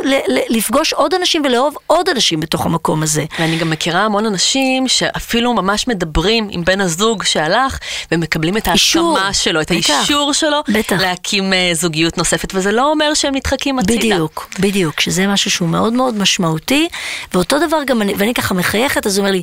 לפגוש 0.49 0.93
עוד 0.93 1.15
אנשים 1.15 1.43
ולאהוב 1.45 1.77
עוד 1.87 2.09
אנשים 2.09 2.41
בתוך 2.41 2.67
המקום 2.67 3.03
הזה. 3.03 3.25
ואני 3.39 3.57
גם 3.57 3.71
מכירה 3.71 4.05
המון 4.05 4.27
אנשים 4.27 4.89
שאפילו 4.89 5.55
ממש 5.55 5.89
מדברים 5.89 6.49
עם 6.51 6.65
בן 6.65 6.81
הזוג 6.81 7.23
שהלך, 7.23 7.79
ומקבלים 8.13 8.57
את 8.57 8.69
ההסכמה 8.69 9.33
שלו, 9.33 9.61
את 9.61 9.73
בטח, 9.73 9.91
האישור 9.91 10.33
שלו, 10.33 10.61
בטח. 10.69 11.01
להקים 11.01 11.53
uh, 11.53 11.57
זוגיות 11.75 12.19
נוספת, 12.19 12.53
וזה 12.55 12.73
לא 12.73 12.91
אומר 12.91 13.15
שהם 13.15 13.35
נדחקים 13.35 13.79
הצידה. 13.79 14.01
בדיוק, 14.01 14.49
בדיוק, 14.61 15.01
שזה 15.01 15.27
משהו 15.27 15.51
שהוא 15.51 15.69
מאוד 15.69 15.93
מאוד 15.93 16.15
משמעותי, 16.15 16.89
ואותו 17.35 17.67
דבר 17.67 17.79
גם, 17.87 18.03
אני, 18.03 18.15
ואני 18.17 18.35
ככה 18.35 18.55
מחייכת, 18.55 19.07
אז 19.07 19.19
הוא 19.19 19.23
אומר 19.23 19.33
לי, 19.33 19.43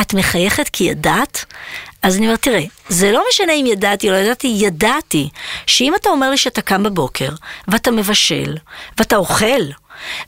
את 0.00 0.14
מחייכת 0.14 0.68
כי 0.68 0.84
ידעת? 0.84 1.44
אז 2.02 2.16
אני 2.16 2.26
אומרת, 2.26 2.42
תראה, 2.42 2.62
זה 2.88 3.12
לא 3.12 3.24
משנה 3.28 3.52
אם 3.52 3.66
ידעתי 3.66 4.08
או 4.08 4.12
לא 4.12 4.18
ידעתי, 4.18 4.56
ידעתי 4.60 5.28
שאם 5.66 5.94
אתה 5.94 6.08
אומר 6.08 6.30
לי 6.30 6.36
שאתה 6.36 6.62
קם 6.62 6.82
בבוקר, 6.82 7.28
ואתה 7.68 7.90
מבשל, 7.90 8.56
ואתה 8.98 9.16
אוכל, 9.16 9.62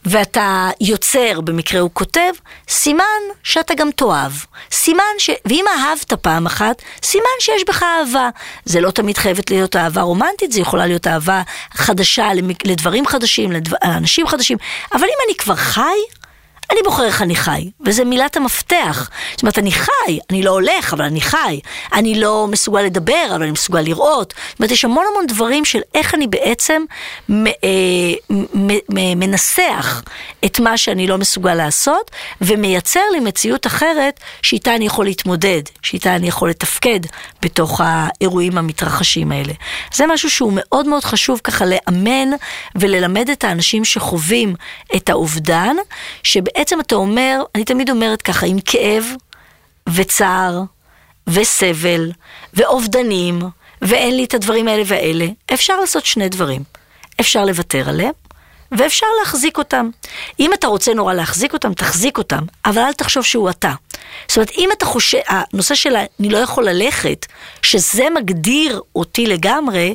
ואתה 0.04 0.70
יוצר, 0.80 1.40
במקרה 1.40 1.80
הוא 1.80 1.90
כותב, 1.92 2.32
סימן 2.68 3.04
שאתה 3.42 3.74
גם 3.74 3.90
תאהב. 3.90 4.32
סימן 4.72 5.02
ש... 5.18 5.30
ואם 5.44 5.64
אהבת 5.68 6.12
פעם 6.12 6.46
אחת, 6.46 6.82
סימן 7.02 7.24
שיש 7.40 7.64
בך 7.68 7.82
אהבה. 7.82 8.28
זה 8.64 8.80
לא 8.80 8.90
תמיד 8.90 9.18
חייבת 9.18 9.50
להיות 9.50 9.76
אהבה 9.76 10.02
רומנטית, 10.02 10.52
זה 10.52 10.60
יכולה 10.60 10.86
להיות 10.86 11.06
אהבה 11.06 11.42
חדשה 11.72 12.28
לדברים 12.64 13.06
חדשים, 13.06 13.52
לאנשים 13.84 14.26
חדשים, 14.26 14.58
אבל 14.92 15.04
אם 15.04 15.18
אני 15.26 15.36
כבר 15.36 15.54
חי, 15.56 15.98
אני 16.72 16.80
בוחר 16.84 17.04
איך 17.04 17.22
אני 17.22 17.36
חי, 17.36 17.70
וזו 17.80 18.04
מילת 18.04 18.36
המפתח. 18.36 19.10
זאת 19.32 19.42
אומרת, 19.42 19.58
אני 19.58 19.72
חי, 19.72 20.18
אני 20.30 20.42
לא 20.42 20.50
הולך, 20.50 20.92
אבל 20.92 21.04
אני 21.04 21.20
חי. 21.20 21.60
אני 21.92 22.20
לא 22.20 22.46
מסוגל 22.50 22.82
לדבר, 22.82 23.26
אבל 23.30 23.42
אני 23.42 23.50
מסוגל 23.50 23.80
לראות. 23.80 24.34
זאת 24.50 24.58
אומרת, 24.60 24.70
יש 24.70 24.84
המון 24.84 25.04
המון 25.10 25.26
דברים 25.26 25.64
של 25.64 25.80
איך 25.94 26.14
אני 26.14 26.26
בעצם 26.26 26.82
אה, 27.30 28.46
מנסח 29.16 30.02
את 30.44 30.60
מה 30.60 30.76
שאני 30.76 31.06
לא 31.06 31.18
מסוגל 31.18 31.54
לעשות, 31.54 32.10
ומייצר 32.40 33.00
לי 33.12 33.20
מציאות 33.20 33.66
אחרת 33.66 34.20
שאיתה 34.42 34.74
אני 34.74 34.86
יכול 34.86 35.04
להתמודד, 35.04 35.62
שאיתה 35.82 36.16
אני 36.16 36.28
יכול 36.28 36.50
לתפקד 36.50 37.00
בתוך 37.42 37.80
האירועים 37.84 38.58
המתרחשים 38.58 39.32
האלה. 39.32 39.52
זה 39.94 40.06
משהו 40.06 40.30
שהוא 40.30 40.52
מאוד 40.54 40.86
מאוד 40.88 41.04
חשוב 41.04 41.40
ככה 41.44 41.64
לאמן 41.64 42.28
וללמד 42.74 43.30
את 43.30 43.44
האנשים 43.44 43.84
שחווים 43.84 44.54
את 44.96 45.10
האובדן, 45.10 45.76
שבעצם... 46.22 46.61
בעצם 46.62 46.80
אתה 46.80 46.94
אומר, 46.94 47.42
אני 47.54 47.64
תמיד 47.64 47.90
אומרת 47.90 48.22
ככה, 48.22 48.46
עם 48.46 48.56
כאב 48.64 49.04
וצער 49.94 50.62
וסבל 51.26 52.12
ואובדנים, 52.54 53.42
ואין 53.82 54.16
לי 54.16 54.24
את 54.24 54.34
הדברים 54.34 54.68
האלה 54.68 54.82
והאלה, 54.86 55.26
אפשר 55.54 55.80
לעשות 55.80 56.06
שני 56.06 56.28
דברים. 56.28 56.62
אפשר 57.20 57.44
לוותר 57.44 57.88
עליהם, 57.88 58.12
ואפשר 58.72 59.06
להחזיק 59.20 59.58
אותם. 59.58 59.90
אם 60.40 60.52
אתה 60.54 60.66
רוצה 60.66 60.94
נורא 60.94 61.14
להחזיק 61.14 61.52
אותם, 61.52 61.74
תחזיק 61.74 62.18
אותם, 62.18 62.44
אבל 62.64 62.82
אל 62.82 62.92
תחשוב 62.92 63.24
שהוא 63.24 63.50
אתה. 63.50 63.72
זאת 64.28 64.36
אומרת, 64.36 64.50
אם 64.58 64.68
אתה 64.78 64.86
חושב, 64.86 65.18
הנושא 65.28 65.74
של 65.74 65.96
אני 65.96 66.28
לא 66.28 66.38
יכול 66.38 66.68
ללכת, 66.68 67.26
שזה 67.62 68.04
מגדיר 68.14 68.80
אותי 68.96 69.26
לגמרי, 69.26 69.94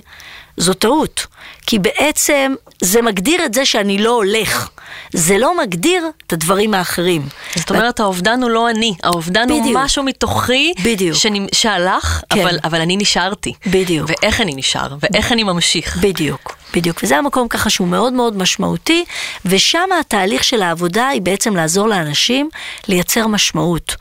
זו 0.57 0.73
טעות. 0.73 1.27
כי 1.67 1.79
בעצם 1.79 2.53
זה 2.81 3.01
מגדיר 3.01 3.45
את 3.45 3.53
זה 3.53 3.65
שאני 3.65 3.97
לא 3.97 4.09
הולך. 4.09 4.69
זה 5.13 5.37
לא 5.37 5.57
מגדיר 5.57 6.03
את 6.27 6.33
הדברים 6.33 6.73
האחרים. 6.73 7.21
זאת 7.55 7.69
אומרת, 7.69 7.99
האובדן 7.99 8.41
הוא 8.41 8.49
לא 8.49 8.69
אני, 8.69 8.93
האובדן 9.03 9.45
בדיוק. 9.45 9.65
הוא 9.65 9.73
משהו 9.73 10.03
מתוכי 10.03 10.73
בדיוק. 10.83 11.17
שנ... 11.17 11.33
שהלך, 11.51 12.21
כן. 12.29 12.41
אבל, 12.41 12.59
אבל 12.63 12.81
אני 12.81 12.97
נשארתי. 12.97 13.53
בדיוק. 13.67 14.09
ואיך 14.09 14.41
אני 14.41 14.53
נשאר, 14.55 14.95
ואיך 15.01 15.31
אני 15.31 15.43
ממשיך. 15.43 15.97
בדיוק, 15.97 16.55
בדיוק. 16.73 16.99
וזה 17.03 17.17
המקום 17.17 17.47
ככה 17.47 17.69
שהוא 17.69 17.87
מאוד 17.87 18.13
מאוד 18.13 18.37
משמעותי, 18.37 19.05
ושם 19.45 19.89
התהליך 19.99 20.43
של 20.43 20.61
העבודה 20.61 21.07
היא 21.07 21.21
בעצם 21.21 21.55
לעזור 21.55 21.87
לאנשים 21.87 22.49
לייצר 22.87 23.27
משמעות. 23.27 23.95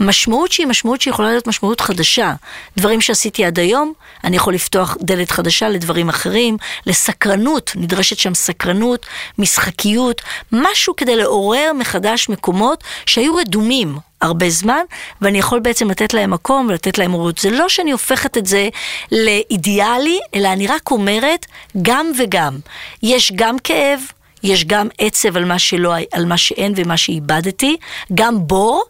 משמעות 0.00 0.52
שהיא 0.52 0.66
משמעות 0.66 1.00
שיכולה 1.00 1.28
להיות 1.28 1.46
משמעות 1.46 1.80
חדשה. 1.80 2.34
דברים 2.76 3.00
שעשיתי 3.00 3.44
עד 3.44 3.58
היום, 3.58 3.92
אני 4.24 4.36
יכול 4.36 4.54
לפתוח 4.54 4.96
דלת 5.00 5.30
חדשה 5.30 5.68
לדברים 5.68 6.08
אחרים, 6.08 6.56
לסקרנות, 6.86 7.72
נדרשת 7.76 8.18
שם 8.18 8.34
סקרנות, 8.34 9.06
משחקיות, 9.38 10.22
משהו 10.52 10.96
כדי 10.96 11.16
לעורר 11.16 11.72
מחדש 11.78 12.28
מקומות 12.28 12.84
שהיו 13.06 13.36
רדומים. 13.36 14.07
הרבה 14.20 14.50
זמן, 14.50 14.80
ואני 15.20 15.38
יכול 15.38 15.58
בעצם 15.58 15.90
לתת 15.90 16.14
להם 16.14 16.30
מקום 16.30 16.66
ולתת 16.68 16.98
להם 16.98 17.12
הורות. 17.12 17.38
זה 17.38 17.50
לא 17.50 17.68
שאני 17.68 17.90
הופכת 17.92 18.36
את 18.36 18.46
זה 18.46 18.68
לאידיאלי, 19.12 20.18
אלא 20.34 20.48
אני 20.48 20.66
רק 20.66 20.90
אומרת 20.90 21.46
גם 21.82 22.12
וגם. 22.18 22.58
יש 23.02 23.32
גם 23.34 23.58
כאב, 23.58 24.00
יש 24.42 24.64
גם 24.64 24.88
עצב 24.98 25.36
על 25.36 25.44
מה 25.44 25.58
שלא, 25.58 25.94
על 26.12 26.26
מה 26.26 26.38
שאין 26.38 26.72
ומה 26.76 26.96
שאיבדתי, 26.96 27.76
גם 28.14 28.46
בור, 28.46 28.84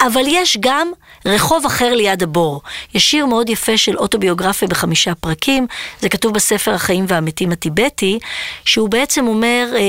אבל 0.00 0.22
יש 0.26 0.58
גם 0.60 0.90
רחוב 1.26 1.66
אחר 1.66 1.94
ליד 1.94 2.22
הבור. 2.22 2.62
יש 2.94 3.10
שיר 3.10 3.26
מאוד 3.26 3.48
יפה 3.48 3.76
של 3.76 3.96
אוטוביוגרפיה 3.96 4.68
בחמישה 4.68 5.14
פרקים, 5.14 5.66
זה 6.00 6.08
כתוב 6.08 6.34
בספר 6.34 6.74
החיים 6.74 7.04
והמתים 7.08 7.52
הטיבטי, 7.52 8.18
שהוא 8.64 8.88
בעצם 8.88 9.26
אומר 9.26 9.68
אה, 9.74 9.80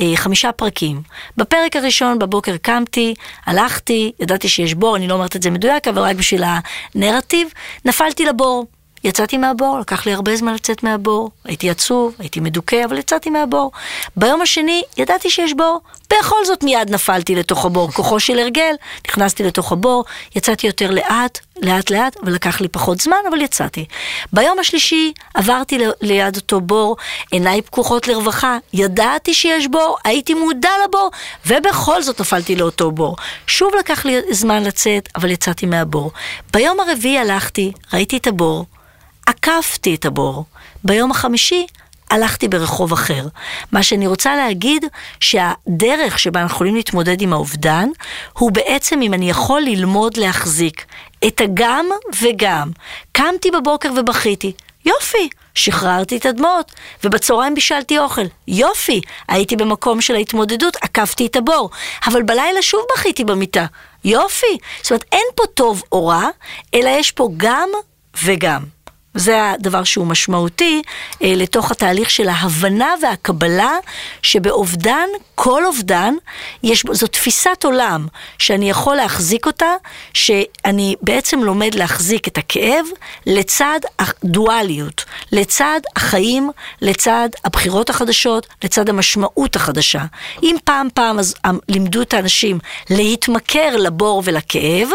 אה, 0.00 0.16
חמישה 0.16 0.52
פרקים. 0.52 1.02
בפרק 1.36 1.76
הראשון 1.76 2.18
בבוקר 2.18 2.56
קמתי, 2.56 3.14
הלכתי, 3.46 4.12
ידעתי 4.20 4.48
שיש 4.48 4.74
בור, 4.74 4.96
אני 4.96 5.08
לא 5.08 5.14
אומרת 5.14 5.36
את 5.36 5.42
זה 5.42 5.50
מדויק, 5.50 5.88
אבל 5.88 6.02
רק 6.02 6.16
בשביל 6.16 6.44
הנרטיב, 6.94 7.48
נפלתי 7.84 8.24
לבור. 8.24 8.66
יצאתי 9.04 9.36
מהבור, 9.38 9.78
לקח 9.78 10.06
לי 10.06 10.12
הרבה 10.12 10.36
זמן 10.36 10.54
לצאת 10.54 10.82
מהבור, 10.82 11.30
הייתי 11.44 11.70
עצוב, 11.70 12.14
הייתי 12.18 12.40
מדוכא, 12.40 12.84
אבל 12.84 12.98
יצאתי 12.98 13.30
מהבור. 13.30 13.72
ביום 14.16 14.42
השני 14.42 14.82
ידעתי 14.96 15.30
שיש 15.30 15.54
בור, 15.54 15.80
בכל 16.10 16.44
זאת 16.44 16.64
מיד 16.64 16.90
נפלתי 16.90 17.34
לתוך 17.34 17.64
הבור, 17.64 17.90
כוחו 17.92 18.20
של 18.20 18.38
הרגל, 18.38 18.74
נכנסתי 19.08 19.42
לתוך 19.42 19.72
הבור, 19.72 20.04
יצאתי 20.36 20.66
יותר 20.66 20.90
לאט, 20.90 21.38
לאט 21.62 21.90
לאט, 21.90 22.16
ולקח 22.22 22.60
לי 22.60 22.68
פחות 22.68 23.00
זמן, 23.00 23.16
אבל 23.30 23.40
יצאתי. 23.40 23.84
ביום 24.32 24.58
השלישי 24.58 25.12
עברתי 25.34 25.78
ליד 26.00 26.36
אותו 26.36 26.60
בור, 26.60 26.96
עיניי 27.30 27.62
פקוחות 27.62 28.08
לרווחה, 28.08 28.58
ידעתי 28.72 29.34
שיש 29.34 29.66
בור, 29.66 29.96
הייתי 30.04 30.34
מודע 30.34 30.70
לבור, 30.88 31.10
ובכל 31.46 32.02
זאת 32.02 32.20
נפלתי 32.20 32.56
לאותו 32.56 32.90
בור. 32.90 33.16
שוב 33.46 33.72
לקח 33.78 34.04
לי 34.04 34.20
זמן 34.30 34.62
לצאת, 34.62 35.08
אבל 35.16 35.30
יצאתי 35.30 35.66
מהבור. 35.66 36.10
ביום 36.52 36.80
הרביעי 36.80 37.18
הלכתי, 37.18 37.72
ראיתי 37.92 38.16
את 38.16 38.26
הבור, 38.26 38.64
עקפתי 39.26 39.94
את 39.94 40.04
הבור. 40.04 40.44
ביום 40.84 41.10
החמישי 41.10 41.66
הלכתי 42.10 42.48
ברחוב 42.48 42.92
אחר. 42.92 43.26
מה 43.72 43.82
שאני 43.82 44.06
רוצה 44.06 44.36
להגיד, 44.36 44.84
שהדרך 45.20 46.18
שבה 46.18 46.40
אנחנו 46.40 46.54
יכולים 46.54 46.74
להתמודד 46.74 47.22
עם 47.22 47.32
האובדן, 47.32 47.88
הוא 48.32 48.52
בעצם 48.52 49.02
אם 49.02 49.14
אני 49.14 49.30
יכול 49.30 49.60
ללמוד 49.60 50.16
להחזיק 50.16 50.84
את 51.26 51.40
הגם 51.40 51.86
וגם. 52.22 52.70
קמתי 53.12 53.50
בבוקר 53.50 53.90
ובכיתי, 53.96 54.52
יופי, 54.86 55.28
שחררתי 55.54 56.16
את 56.16 56.26
הדמעות, 56.26 56.72
ובצהריים 57.04 57.54
בישלתי 57.54 57.98
אוכל. 57.98 58.24
יופי, 58.48 59.00
הייתי 59.28 59.56
במקום 59.56 60.00
של 60.00 60.14
ההתמודדות, 60.14 60.76
עקפתי 60.80 61.26
את 61.26 61.36
הבור, 61.36 61.70
אבל 62.06 62.22
בלילה 62.22 62.62
שוב 62.62 62.80
בכיתי 62.92 63.24
במיטה. 63.24 63.66
יופי. 64.04 64.58
זאת 64.82 64.90
אומרת, 64.90 65.04
אין 65.12 65.26
פה 65.34 65.42
טוב 65.54 65.82
או 65.92 66.06
רע, 66.06 66.28
אלא 66.74 66.88
יש 66.88 67.10
פה 67.10 67.28
גם 67.36 67.68
וגם. 68.24 68.73
זה 69.14 69.50
הדבר 69.50 69.84
שהוא 69.84 70.06
משמעותי 70.06 70.82
אה, 71.22 71.32
לתוך 71.36 71.70
התהליך 71.70 72.10
של 72.10 72.28
ההבנה 72.28 72.94
והקבלה 73.02 73.72
שבאובדן, 74.22 75.08
כל 75.34 75.66
אובדן, 75.66 76.14
יש, 76.62 76.84
זו 76.92 77.06
תפיסת 77.06 77.64
עולם 77.64 78.06
שאני 78.38 78.70
יכול 78.70 78.96
להחזיק 78.96 79.46
אותה, 79.46 79.72
שאני 80.14 80.94
בעצם 81.02 81.42
לומד 81.42 81.74
להחזיק 81.74 82.28
את 82.28 82.38
הכאב 82.38 82.86
לצד 83.26 83.80
הדואליות, 83.98 85.04
לצד 85.32 85.80
החיים, 85.96 86.50
לצד 86.80 87.28
הבחירות 87.44 87.90
החדשות, 87.90 88.46
לצד 88.64 88.88
המשמעות 88.88 89.56
החדשה. 89.56 90.02
אם 90.42 90.56
פעם 90.64 90.88
פעם 90.94 91.18
אז 91.18 91.34
אמ, 91.46 91.58
לימדו 91.68 92.02
את 92.02 92.14
האנשים 92.14 92.58
להתמכר 92.90 93.76
לבור 93.76 94.22
ולכאב, 94.24 94.88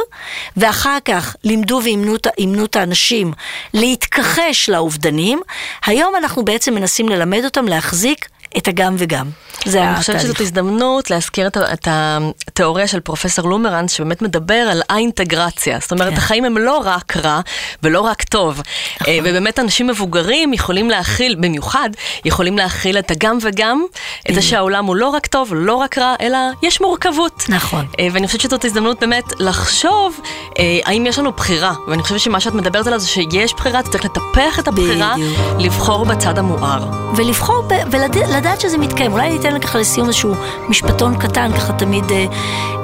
ואחר 0.58 0.98
כך 1.06 1.36
לימדו 1.44 1.82
ואימנו 1.84 2.66
את 2.66 2.76
האנשים 2.76 3.34
להת... 3.74 4.09
להתכחש 4.18 4.70
לאובדנים, 4.70 5.40
היום 5.86 6.16
אנחנו 6.16 6.46
בעצם 6.46 6.74
מנסים 6.76 7.10
ללמד 7.10 7.42
אותם 7.46 7.68
להחזיק 7.68 8.28
את 8.58 8.68
הגם 8.68 8.96
וגם. 8.98 9.30
זה 9.66 9.84
אני 9.84 9.96
חושבת 9.96 10.22
שזאת 10.22 10.42
הזדמנות 10.42 11.10
להזכיר 11.10 11.48
את, 11.48 11.58
את 11.58 11.88
התיאוריה 11.92 12.88
של 12.88 13.00
פרופסור 13.00 13.50
לומרנס, 13.50 13.92
שבאמת 13.92 14.22
מדבר 14.22 14.54
על 14.54 14.82
האינטגרציה. 14.90 15.80
זאת 15.80 15.92
אומרת, 15.92 16.14
כן. 16.14 16.18
החיים 16.18 16.46
הם 16.46 16.58
לא 16.58 16.78
רק 16.78 17.18
רע 17.18 17.40
ולא 17.84 18.02
רק 18.02 18.24
טוב. 18.24 18.62
נכון. 19.02 19.14
אה, 19.14 19.20
ובאמת 19.24 19.60
אנשים 19.60 19.88
מבוגרים 19.88 20.54
יכולים 20.54 20.90
להכיל, 20.90 21.36
במיוחד, 21.36 21.90
יכולים 22.26 22.58
להכיל 22.58 23.00
את 23.00 23.12
הגם 23.12 23.38
וגם, 23.42 23.84
את 24.30 24.36
זה 24.36 24.42
שהעולם 24.42 24.86
הוא 24.86 24.96
לא 24.96 25.08
רק 25.08 25.28
טוב, 25.28 25.54
לא 25.56 25.76
רק 25.76 25.98
רע, 25.98 26.16
אלא 26.22 26.38
יש 26.64 26.82
מורכבות. 26.82 27.44
נכון. 27.50 27.88
אה, 28.00 28.08
ואני 28.12 28.28
חושבת 28.28 28.42
שזאת 28.42 28.66
הזדמנות 28.66 29.00
באמת 29.00 29.24
לחשוב 29.40 30.20
אה, 30.60 30.80
האם 30.86 31.06
יש 31.06 31.20
לנו 31.20 31.32
בחירה. 31.32 31.74
ואני 31.88 32.04
חושבת 32.04 32.20
שמה 32.20 32.40
שאת 32.40 32.54
מדברת 32.54 32.88
עליו 32.88 33.00
זה 33.00 33.08
שיש 33.08 33.54
בחירה, 33.54 33.84
צריך 33.84 34.06
לטפח 34.06 34.60
את 34.60 34.68
הבחירה, 34.68 35.14
בדיוק. 35.16 35.38
לבחור 35.60 36.06
בצד 36.06 36.38
המואר. 36.38 36.90
ולבחור, 37.16 37.62
ב- 37.68 37.92
ולדעת 38.40 38.62
שזה 38.62 38.78
מתקיים. 38.78 39.12
אולי 39.12 39.30
ניתן 39.30 39.60
ככה 39.60 39.80
לסיום 39.80 40.08
איזשהו 40.08 40.36
משפטון 40.70 41.18
קטן, 41.18 41.52
ככה 41.54 41.74
תמיד 41.74 42.12
אה, 42.12 42.26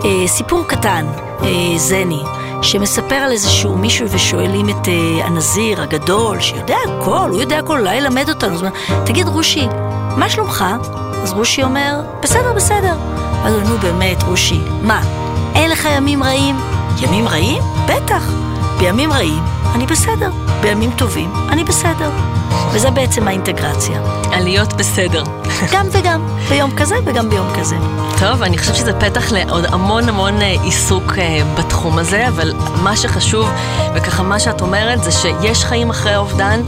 אה, 0.06 0.28
סיפור 0.28 0.64
קטן, 0.68 1.06
אה, 1.44 1.48
זני, 1.78 2.24
שמספר 2.62 3.16
על 3.16 3.32
איזשהו 3.32 3.78
מישהו 3.78 4.08
ושואלים 4.10 4.70
את 4.70 4.88
אה, 4.88 5.26
הנזיר 5.26 5.82
הגדול, 5.82 6.42
שיודע 6.42 6.78
הכל, 6.88 7.30
הוא 7.30 7.42
יודע 7.42 7.60
הכל, 7.60 7.80
אולי 7.80 7.96
ילמד 7.96 8.30
אותנו. 8.30 8.54
אז 8.54 8.64
תגיד, 9.06 9.28
רושי, 9.28 9.68
מה 10.18 10.30
שלומך? 10.30 10.66
אז 11.24 11.34
רושי 11.34 11.64
אומר, 11.64 12.02
בסדר, 12.22 12.54
בסדר. 12.54 12.96
אז 13.44 13.54
הוא 13.54 13.64
נו 13.64 13.78
באמת, 13.78 14.24
רושי, 14.24 14.60
מה, 14.82 15.02
אין 15.56 15.72
לך 15.72 15.88
ימים 15.98 16.24
רעים? 16.24 16.56
ימים 17.02 17.28
רעים? 17.28 17.64
בטח. 17.88 18.24
בימים 18.80 19.12
רעים 19.12 19.44
אני 19.76 19.86
בסדר, 19.86 20.32
בימים 20.62 20.92
טובים 20.92 21.32
אני 21.50 21.64
בסדר. 21.64 22.10
וזה 22.72 22.90
בעצם 22.92 23.28
האינטגרציה. 23.28 24.00
עליות 24.32 24.74
בסדר. 24.74 25.24
גם 25.72 25.88
וגם, 25.92 26.28
ביום 26.50 26.72
כזה 26.78 26.96
וגם 27.06 27.30
ביום 27.30 27.48
כזה. 27.60 27.76
טוב, 28.20 28.42
אני 28.44 28.58
חושבת 28.58 28.76
שזה 28.76 28.94
פתח 29.00 29.32
לעוד 29.32 29.66
המון 29.66 30.10
המון 30.10 30.42
אה, 30.42 30.56
עיסוק 30.64 31.14
אה, 31.18 31.42
בתחום 31.58 31.98
הזה, 31.98 32.28
אבל 32.28 32.54
מה 32.84 32.98
שחשוב, 32.98 33.50
וככה 33.96 34.24
מה 34.24 34.40
שאת 34.40 34.62
אומרת, 34.62 35.04
זה 35.04 35.12
שיש 35.12 35.64
חיים 35.66 35.90
אחרי 35.90 36.14
האובדן, 36.14 36.62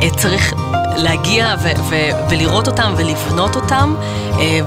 אה, 0.00 0.10
צריך 0.16 0.54
להגיע 0.96 1.54
ו- 1.62 1.82
ו- 1.88 2.30
ולראות 2.30 2.66
אותם 2.66 2.94
ולבנות 2.96 3.56
אותם, 3.56 3.94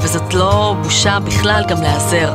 וזאת 0.02 0.34
לא 0.34 0.76
בושה 0.84 1.20
בכלל 1.20 1.64
גם 1.68 1.82
להיעזר. 1.82 2.34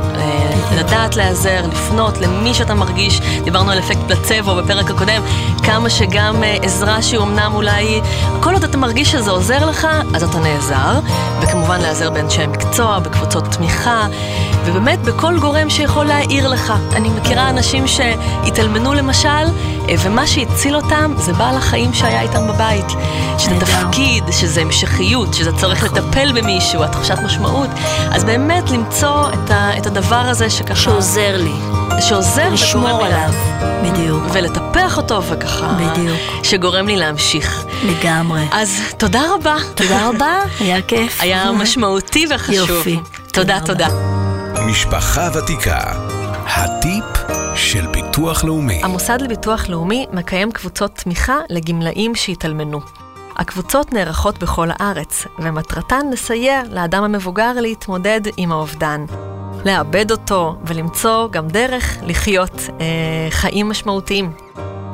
לדעת 0.79 1.17
להיעזר, 1.17 1.67
לפנות 1.73 2.19
למי 2.19 2.55
שאתה 2.55 2.75
מרגיש, 2.75 3.21
דיברנו 3.45 3.71
על 3.71 3.79
אפקט 3.79 3.99
פלצבו 4.07 4.55
בפרק 4.55 4.91
הקודם, 4.91 5.23
כמה 5.63 5.91
שגם 5.91 6.43
עזרה 6.63 7.03
שהיא 7.03 7.21
אמנם 7.21 7.53
אולי, 7.55 8.01
כל 8.41 8.55
עוד 8.55 8.65
אתה 8.65 8.77
מרגיש 8.77 9.13
שזה 9.13 9.31
עוזר 9.31 9.67
לך, 9.67 9.89
אז 10.15 10.23
אתה 10.23 10.39
נעזר, 10.39 11.01
וכמובן 11.41 11.81
להיעזר 11.81 12.11
באנשי 12.11 12.47
מקצוע, 12.47 12.99
בקבוצות 12.99 13.45
תמיכה, 13.45 14.07
ובאמת 14.65 15.03
בכל 15.03 15.39
גורם 15.39 15.71
שיכול 15.71 16.05
להעיר 16.05 16.49
לך. 16.49 16.73
אני 16.93 17.09
מכירה 17.09 17.51
אנשים 17.51 17.87
שהתאלמנו 17.87 18.95
למשל, 18.95 19.47
ומה 19.99 20.27
שהציל 20.27 20.77
אותם 20.77 21.15
זה 21.17 21.33
בעל 21.33 21.57
החיים 21.57 21.95
שהיה 21.95 22.23
איתם 22.23 22.49
בבית. 22.49 22.87
שזה 23.39 23.61
תפקיד, 23.61 24.25
שזה 24.31 24.61
המשכיות, 24.61 25.35
שזה 25.35 25.53
צורך 25.53 25.85
נכון. 25.85 25.99
לטפל 25.99 26.33
במישהו, 26.33 26.85
התחושת 26.85 27.19
משמעות. 27.25 27.71
אז 28.11 28.25
באמת 28.25 28.71
למצוא 28.71 29.29
את, 29.29 29.51
ה, 29.51 29.79
את 29.79 29.87
הדבר 29.87 30.17
הזה 30.17 30.51
שככה... 30.51 30.77
שעוזר 30.77 31.37
לי. 31.37 31.80
שעוזר 32.01 32.53
לשמור 32.53 33.05
עליו, 33.05 33.31
בדיוק. 33.85 34.23
ולטפח 34.33 34.97
אותו 34.97 35.23
וככה... 35.25 35.79
בדיוק. 35.79 36.19
שגורם 36.43 36.87
לי 36.87 36.97
להמשיך. 36.97 37.65
לגמרי. 37.85 38.49
אז 38.53 38.81
תודה 38.99 39.23
רבה. 39.35 39.57
תודה 39.75 40.09
רבה, 40.09 40.43
היה 40.61 40.83
כיף. 40.83 41.21
היה 41.21 41.53
משמעותי 41.53 42.27
וחשוב. 42.35 42.71
יופי. 42.71 43.01
תודה, 43.33 43.59
תודה. 43.67 43.89
משפחה 44.67 45.29
ותיקה, 45.35 45.79
הטיפ 46.47 47.05
של 47.55 47.87
ביטוח 47.87 48.45
לאומי. 48.45 48.81
המוסד 48.85 49.21
לביטוח 49.21 49.69
לאומי 49.69 50.07
מקיים 50.13 50.53
קבוצות 50.53 50.95
תמיכה 50.95 51.37
לגמלאים 51.51 52.15
שהתאלמנו. 52.15 52.81
הקבוצות 53.37 53.93
נערכות 53.93 54.39
בכל 54.39 54.69
הארץ, 54.73 55.27
ומטרתן 55.39 56.11
לסייע 56.13 56.63
לאדם 56.71 57.05
המבוגר 57.05 57.53
להתמודד 57.57 58.21
עם 58.37 58.53
האובדן. 58.53 59.05
לאבד 59.65 60.11
אותו 60.11 60.57
ולמצוא 60.67 61.29
גם 61.31 61.49
דרך 61.49 61.99
לחיות 62.03 62.61
אה, 62.81 63.31
חיים 63.31 63.69
משמעותיים. 63.69 64.33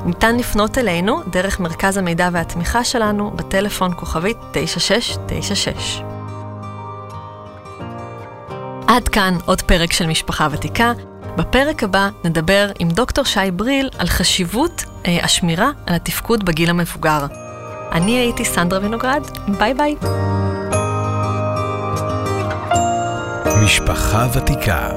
ניתן 0.05 0.37
לפנות 0.37 0.79
אלינו 0.79 1.21
דרך 1.31 1.61
מרכז 1.61 1.97
המידע 1.97 2.29
והתמיכה 2.33 2.85
שלנו 2.85 3.31
בטלפון 3.31 3.91
כוכבית 3.97 4.37
9696. 4.53 6.01
עד 8.87 9.09
כאן 9.09 9.35
עוד 9.45 9.63
פרק 9.63 9.93
של 9.93 10.07
משפחה 10.07 10.49
ותיקה. 10.51 10.93
בפרק 11.37 11.83
הבא 11.83 12.09
נדבר 12.25 12.71
עם 12.79 12.89
דוקטור 12.89 13.25
שי 13.25 13.51
בריל 13.53 13.91
על 13.99 14.07
חשיבות 14.07 14.85
אה, 15.07 15.19
השמירה 15.23 15.71
על 15.87 15.95
התפקוד 15.95 16.45
בגיל 16.45 16.71
המבוגר. 16.71 17.27
אני 17.93 18.13
הייתי 18.13 18.45
סנדרה 18.45 18.81
וינוגרד, 18.81 19.23
ביי 19.59 19.75
ביי. 19.75 19.97
משפחה 23.65 24.27
ותיקה 24.33 24.91